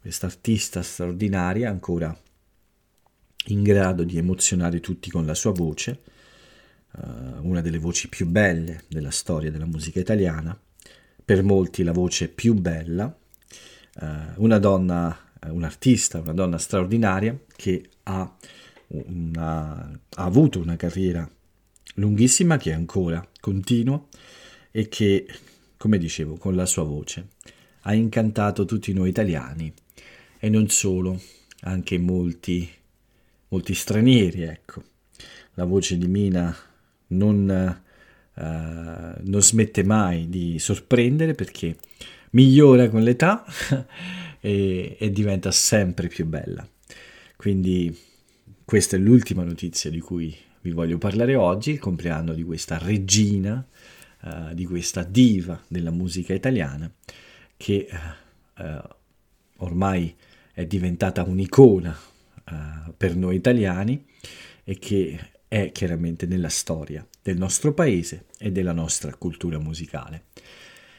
Questa 0.00 0.26
artista 0.26 0.82
straordinaria, 0.82 1.68
ancora 1.68 2.16
in 3.46 3.64
grado 3.64 4.04
di 4.04 4.18
emozionare 4.18 4.78
tutti 4.78 5.10
con 5.10 5.26
la 5.26 5.34
sua 5.34 5.50
voce, 5.50 6.02
una 7.40 7.60
delle 7.60 7.78
voci 7.78 8.08
più 8.08 8.26
belle 8.26 8.84
della 8.88 9.10
storia 9.10 9.50
della 9.50 9.66
musica 9.66 10.00
italiana, 10.00 10.58
per 11.24 11.42
molti 11.42 11.82
la 11.82 11.92
voce 11.92 12.28
più 12.28 12.54
bella, 12.54 13.04
uh, 14.00 14.06
una 14.36 14.58
donna, 14.58 15.16
un'artista, 15.46 16.20
una 16.20 16.32
donna 16.32 16.58
straordinaria 16.58 17.38
che 17.56 17.88
ha, 18.04 18.36
una, 18.88 20.00
ha 20.16 20.24
avuto 20.24 20.58
una 20.58 20.76
carriera 20.76 21.28
lunghissima 21.94 22.56
che 22.56 22.72
ancora 22.72 23.26
continua 23.40 24.04
e 24.70 24.88
che, 24.88 25.26
come 25.76 25.98
dicevo, 25.98 26.36
con 26.36 26.54
la 26.54 26.66
sua 26.66 26.84
voce 26.84 27.28
ha 27.82 27.94
incantato 27.94 28.64
tutti 28.64 28.92
noi 28.92 29.08
italiani 29.08 29.72
e 30.38 30.48
non 30.48 30.68
solo, 30.68 31.20
anche 31.60 31.98
molti 31.98 32.68
molti 33.52 33.74
stranieri, 33.74 34.42
ecco. 34.42 34.82
La 35.54 35.64
voce 35.64 35.98
di 35.98 36.08
Mina 36.08 36.56
non, 37.12 37.80
uh, 38.34 38.42
non 38.42 39.42
smette 39.42 39.84
mai 39.84 40.28
di 40.28 40.58
sorprendere 40.58 41.34
perché 41.34 41.76
migliora 42.30 42.88
con 42.88 43.02
l'età 43.02 43.44
e, 44.40 44.96
e 44.98 45.10
diventa 45.10 45.50
sempre 45.50 46.08
più 46.08 46.26
bella. 46.26 46.66
Quindi 47.36 47.96
questa 48.64 48.96
è 48.96 48.98
l'ultima 48.98 49.42
notizia 49.44 49.90
di 49.90 50.00
cui 50.00 50.34
vi 50.62 50.70
voglio 50.70 50.98
parlare 50.98 51.34
oggi, 51.34 51.72
il 51.72 51.78
compleanno 51.78 52.34
di 52.34 52.42
questa 52.42 52.78
regina, 52.78 53.64
uh, 54.22 54.54
di 54.54 54.64
questa 54.64 55.02
diva 55.02 55.60
della 55.68 55.90
musica 55.90 56.32
italiana 56.32 56.90
che 57.56 57.88
uh, 58.58 58.64
ormai 59.58 60.14
è 60.52 60.66
diventata 60.66 61.22
un'icona 61.22 61.96
uh, 62.50 62.92
per 62.96 63.16
noi 63.16 63.36
italiani 63.36 64.04
e 64.64 64.78
che 64.78 65.18
è 65.52 65.70
chiaramente 65.70 66.24
nella 66.24 66.48
storia 66.48 67.06
del 67.20 67.36
nostro 67.36 67.74
paese 67.74 68.24
e 68.38 68.50
della 68.50 68.72
nostra 68.72 69.14
cultura 69.16 69.58
musicale. 69.58 70.28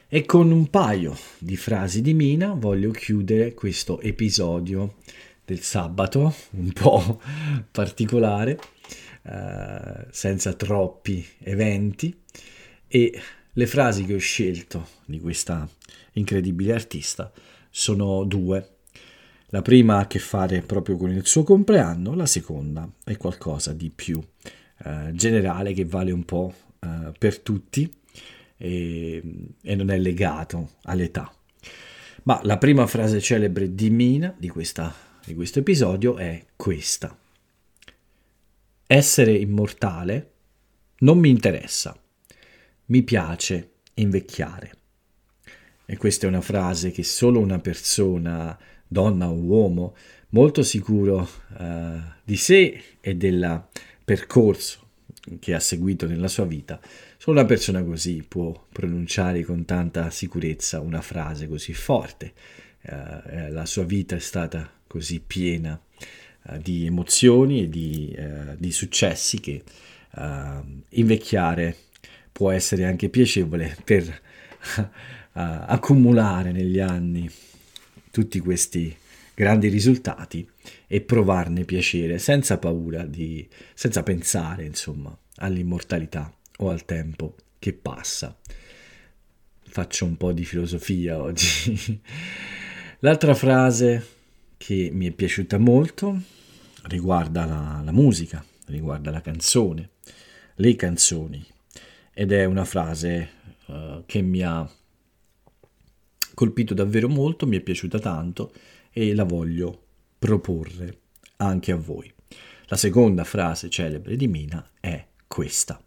E 0.08 0.26
con 0.26 0.52
un 0.52 0.70
paio 0.70 1.18
di 1.40 1.58
frasi 1.58 2.04
di 2.04 2.14
Mina 2.14 2.54
voglio 2.54 2.92
chiudere 2.92 3.56
questo 3.56 4.00
episodio 4.00 4.98
del 5.44 5.62
sabato, 5.62 6.36
un 6.52 6.72
po' 6.72 7.20
particolare, 7.72 8.60
eh, 9.24 10.06
senza 10.12 10.54
troppi 10.54 11.26
eventi, 11.40 12.16
e 12.88 13.22
le 13.54 13.66
frasi 13.66 14.06
che 14.06 14.14
ho 14.14 14.20
scelto 14.20 14.88
di 15.06 15.20
questa 15.20 15.68
incredibile 16.12 16.74
artista 16.74 17.32
sono 17.72 18.24
due. 18.24 18.76
La 19.48 19.64
prima 19.64 19.96
ha 19.96 20.02
a 20.02 20.08
che 20.08 20.20
fare 20.20 20.62
proprio 20.62 20.96
con 20.96 21.10
il 21.10 21.26
suo 21.26 21.42
compleanno, 21.42 22.14
la 22.14 22.28
seconda 22.28 22.88
è 23.04 23.18
qualcosa 23.18 23.74
di 23.74 23.90
più 23.90 24.24
eh, 24.84 25.12
generale 25.14 25.74
che 25.74 25.86
vale 25.86 26.12
un 26.12 26.24
po' 26.24 26.54
eh, 26.80 27.12
per 27.18 27.40
tutti 27.40 27.92
e, 28.58 29.22
e 29.62 29.76
non 29.76 29.90
è 29.90 29.98
legato 29.98 30.72
all'età. 30.84 31.34
Ma 32.24 32.40
la 32.44 32.58
prima 32.58 32.88
frase 32.88 33.20
celebre 33.20 33.76
di 33.76 33.90
Mina 33.90 34.34
di, 34.38 34.48
questa, 34.48 34.94
di 35.26 35.34
questo 35.34 35.60
episodio 35.60 36.16
è 36.18 36.46
questa. 36.56 37.18
Essere 38.88 39.34
immortale 39.34 40.32
non 41.00 41.18
mi 41.18 41.30
interessa, 41.30 41.98
mi 42.86 43.04
piace 43.04 43.72
invecchiare. 43.96 44.72
E 45.86 45.98
questa 45.98 46.26
è 46.26 46.30
una 46.30 46.42
frase 46.42 46.92
che 46.92 47.04
solo 47.04 47.40
una 47.40 47.60
persona, 47.60 48.58
donna 48.88 49.28
o 49.28 49.34
uomo, 49.34 49.96
molto 50.30 50.64
sicuro 50.64 51.28
uh, 51.58 52.00
di 52.24 52.38
sé 52.38 52.82
e 53.02 53.16
del 53.16 53.68
percorso 54.04 54.82
che 55.40 55.54
ha 55.54 55.60
seguito 55.60 56.06
nella 56.06 56.28
sua 56.28 56.46
vita, 56.46 56.80
solo 57.18 57.40
una 57.40 57.48
persona 57.48 57.84
così 57.84 58.26
può 58.28 58.68
pronunciare 58.72 59.44
con 59.44 59.64
tanta 59.66 60.10
sicurezza 60.10 60.82
una 60.82 61.02
frase 61.02 61.48
così 61.48 61.74
forte. 61.74 62.34
Uh, 62.82 63.50
la 63.50 63.66
sua 63.66 63.86
vita 63.86 64.16
è 64.16 64.20
stata 64.20 64.70
così 64.88 65.22
piena 65.26 65.80
uh, 66.44 66.58
di 66.58 66.86
emozioni 66.86 67.64
e 67.64 67.70
di, 67.70 68.16
di 68.58 68.72
successi 68.72 69.40
che 69.40 69.64
invecchiare 70.90 71.76
può 72.32 72.52
essere 72.52 72.86
anche 72.86 73.10
piacevole 73.10 73.76
per 73.84 74.22
accumulare 75.34 76.52
negli 76.52 76.80
anni 76.80 77.28
tutti 78.12 78.38
questi 78.38 78.96
grandi 79.34 79.68
risultati 79.68 80.48
e 80.88 81.02
provarne 81.02 81.66
piacere 81.66 82.20
senza 82.20 82.58
paura 82.58 83.04
di, 83.06 83.48
senza 83.74 84.04
pensare 84.04 84.66
insomma 84.66 85.16
all'immortalità 85.38 86.32
o 86.60 86.70
al 86.70 86.86
tempo 86.86 87.36
che 87.60 87.74
passa. 87.74 88.38
Faccio 89.66 90.06
un 90.06 90.18
po' 90.18 90.34
di 90.34 90.46
filosofia 90.46 91.20
oggi. 91.20 92.02
L'altra 93.00 93.34
frase 93.34 94.06
che 94.58 94.90
mi 94.94 95.08
è 95.08 95.12
piaciuta 95.12 95.58
molto 95.58 96.22
riguarda 96.84 97.46
la, 97.46 97.82
la 97.84 97.92
musica, 97.92 98.46
riguarda 98.68 99.12
la 99.12 99.22
canzone, 99.22 99.90
le 100.56 100.76
canzoni 100.76 101.44
ed 102.14 102.32
è 102.32 102.46
una 102.46 102.66
frase 102.66 103.30
uh, 103.66 104.04
che 104.06 104.22
mi 104.22 104.42
ha 104.44 104.70
colpito 106.34 106.74
davvero 106.74 107.10
molto, 107.10 107.48
mi 107.48 107.58
è 107.58 107.62
piaciuta 107.62 108.00
tanto 108.00 108.54
e 108.94 109.14
la 109.14 109.24
voglio 109.24 109.82
proporre 110.20 111.00
anche 111.38 111.72
a 111.72 111.76
voi. 111.76 112.12
La 112.68 112.78
seconda 112.78 113.24
frase 113.24 113.70
celebre 113.70 114.16
di 114.16 114.28
Mina 114.28 114.66
è 114.80 115.06
questa. 115.28 115.84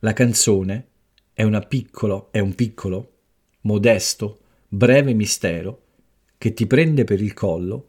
La 0.00 0.12
canzone 0.12 0.88
è, 1.32 1.66
piccolo, 1.66 2.28
è 2.32 2.40
un 2.40 2.54
piccolo, 2.54 3.12
modesto, 3.62 4.40
breve 4.68 5.14
mistero 5.14 5.84
che 6.36 6.52
ti 6.52 6.66
prende 6.66 7.04
per 7.04 7.22
il 7.22 7.32
collo 7.32 7.88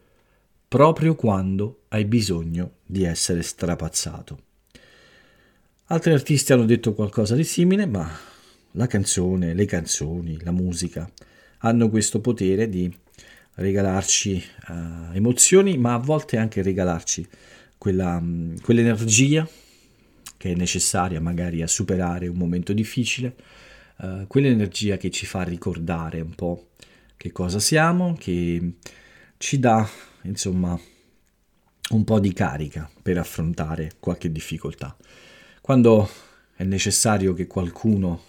proprio 0.67 1.15
quando 1.15 1.84
hai 1.89 2.06
bisogno 2.06 2.78
di 2.86 3.04
essere 3.04 3.41
strapazzato. 3.41 4.39
Altri 5.86 6.13
artisti 6.13 6.54
hanno 6.54 6.65
detto 6.65 6.94
qualcosa 6.94 7.36
di 7.36 7.44
simile, 7.44 7.86
ma 7.86 8.10
la 8.72 8.88
canzone, 8.88 9.54
le 9.54 9.65
canzoni, 9.65 10.41
la 10.44 10.52
musica 10.52 11.12
hanno 11.60 11.89
questo 11.89 12.22
potere 12.22 12.70
di 12.70 12.89
regalarci 13.62 14.43
uh, 14.67 15.13
emozioni, 15.13 15.78
ma 15.78 15.93
a 15.93 15.97
volte 16.00 16.38
anche 16.38 16.62
regalarci 16.62 17.28
quella, 17.78 18.17
um, 18.17 18.60
quell'energia 18.62 19.47
che 20.41 20.52
è 20.52 20.56
necessaria 20.56 21.21
magari 21.21 21.62
a 21.62 21.67
superare 21.67 22.28
un 22.28 22.36
momento 22.36 22.74
difficile, 22.74 23.36
uh, 23.97 24.26
quell'energia 24.26 24.97
che 24.97 25.12
ci 25.12 25.28
fa 25.28 25.43
ricordare 25.43 26.19
un 26.19 26.34
po' 26.34 26.69
che 27.15 27.32
cosa 27.32 27.60
siamo, 27.60 28.15
che 28.17 28.74
ci 29.38 29.60
dà 29.60 29.88
insomma 30.24 30.80
un 31.91 32.04
po' 32.04 32.19
di 32.19 32.34
carica 32.34 32.89
per 33.02 33.19
affrontare 33.19 33.93
qualche 34.00 34.32
difficoltà. 34.32 34.97
Quando 35.62 36.10
è 36.56 36.63
necessario 36.63 37.34
che 37.34 37.45
qualcuno 37.45 38.24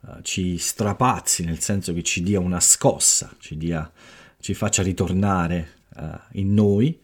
uh, 0.00 0.22
ci 0.22 0.58
strapazzi, 0.58 1.44
nel 1.44 1.58
senso 1.58 1.92
che 1.92 2.04
ci 2.04 2.22
dia 2.22 2.38
una 2.38 2.60
scossa, 2.60 3.34
ci, 3.40 3.56
dia, 3.56 3.90
ci 4.40 4.54
faccia 4.54 4.82
ritornare 4.82 5.68
uh, 5.96 6.06
in 6.32 6.54
noi, 6.54 6.98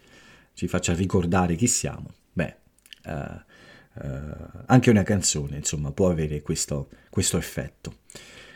ci 0.55 0.69
faccia 0.69 0.95
ricordare 0.95 1.57
chi 1.57 1.67
siamo, 1.67 2.13
beh, 2.33 2.57
uh, 3.07 3.41
anche 4.67 4.91
una 4.91 5.03
canzone, 5.03 5.57
insomma, 5.57 5.93
può 5.93 6.11
avere 6.11 6.43
questo, 6.43 6.89
questo 7.11 7.37
effetto. 7.37 7.99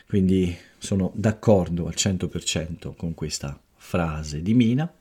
Quindi 0.06 0.56
sono 0.78 1.12
d'accordo 1.14 1.86
al 1.86 1.94
100% 1.96 2.94
con 2.96 3.14
questa 3.14 3.60
frase 3.76 4.42
di 4.42 4.54
Mina 4.54 4.92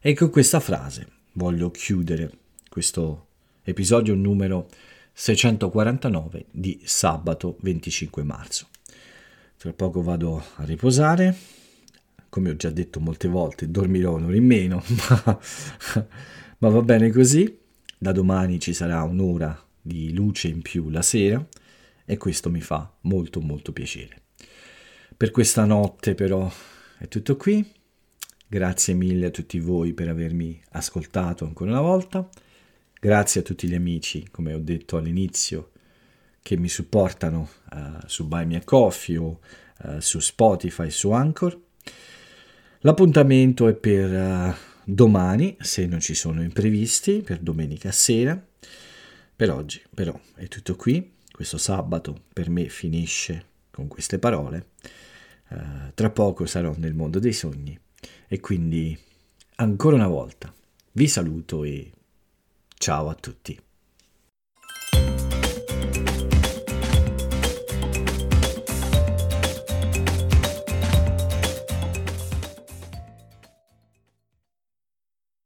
e 0.00 0.14
con 0.14 0.30
questa 0.30 0.60
frase 0.60 1.06
voglio 1.32 1.70
chiudere 1.70 2.30
questo 2.68 3.26
episodio 3.62 4.14
numero 4.14 4.68
649 5.12 6.46
di 6.50 6.80
sabato 6.84 7.56
25 7.60 8.22
marzo. 8.22 8.68
Tra 9.56 9.72
poco 9.72 10.02
vado 10.02 10.42
a 10.56 10.64
riposare, 10.64 11.36
come 12.30 12.50
ho 12.50 12.56
già 12.56 12.70
detto 12.70 13.00
molte 13.00 13.28
volte, 13.28 13.70
dormirò 13.70 14.14
un'ora 14.14 14.36
in 14.36 14.46
meno, 14.46 14.82
ma, 15.24 15.38
ma 16.58 16.68
va 16.68 16.80
bene 16.80 17.10
così. 17.10 17.58
Da 17.98 18.12
domani 18.12 18.58
ci 18.58 18.72
sarà 18.72 19.02
un'ora 19.02 19.62
di 19.82 20.14
luce 20.14 20.48
in 20.48 20.62
più 20.62 20.88
la 20.88 21.02
sera 21.02 21.46
e 22.06 22.16
questo 22.16 22.48
mi 22.48 22.62
fa 22.62 22.90
molto 23.02 23.40
molto 23.40 23.72
piacere. 23.72 24.22
Per 25.16 25.30
questa 25.30 25.64
notte 25.66 26.14
però 26.14 26.50
è 26.98 27.08
tutto 27.08 27.36
qui. 27.36 27.64
Grazie 28.46 28.94
mille 28.94 29.26
a 29.26 29.30
tutti 29.30 29.58
voi 29.58 29.92
per 29.92 30.08
avermi 30.08 30.60
ascoltato 30.70 31.44
ancora 31.44 31.72
una 31.72 31.80
volta. 31.82 32.26
Grazie 32.98 33.40
a 33.40 33.44
tutti 33.44 33.68
gli 33.68 33.74
amici, 33.74 34.28
come 34.30 34.54
ho 34.54 34.58
detto 34.58 34.96
all'inizio, 34.96 35.70
che 36.42 36.56
mi 36.56 36.68
supportano 36.68 37.48
uh, 37.72 38.06
su 38.06 38.26
Buy 38.26 38.46
Me 38.46 38.56
a 38.56 38.64
Coffee 38.64 39.16
o 39.16 39.40
uh, 39.84 40.00
su 40.00 40.20
Spotify, 40.20 40.90
su 40.90 41.10
Anchor. 41.10 41.58
L'appuntamento 42.80 43.68
è 43.68 43.74
per 43.74 44.10
uh, 44.10 44.54
domani, 44.84 45.56
se 45.60 45.86
non 45.86 46.00
ci 46.00 46.14
sono 46.14 46.42
imprevisti, 46.42 47.20
per 47.20 47.38
domenica 47.38 47.92
sera. 47.92 48.42
Per 49.36 49.50
oggi, 49.50 49.82
però, 49.92 50.18
è 50.34 50.48
tutto 50.48 50.76
qui. 50.76 51.12
Questo 51.30 51.58
sabato 51.58 52.22
per 52.32 52.50
me 52.50 52.68
finisce 52.68 53.44
con 53.70 53.88
queste 53.88 54.18
parole. 54.18 54.68
tra 55.94 56.10
poco 56.10 56.46
sarò 56.46 56.74
nel 56.76 56.94
mondo 56.94 57.18
dei 57.18 57.32
sogni 57.32 57.78
e 58.28 58.40
quindi 58.40 58.96
ancora 59.56 59.96
una 59.96 60.06
volta 60.06 60.52
vi 60.92 61.08
saluto 61.08 61.64
e 61.64 61.90
Ciao 62.82 63.10
a 63.10 63.14
tutti. 63.14 63.69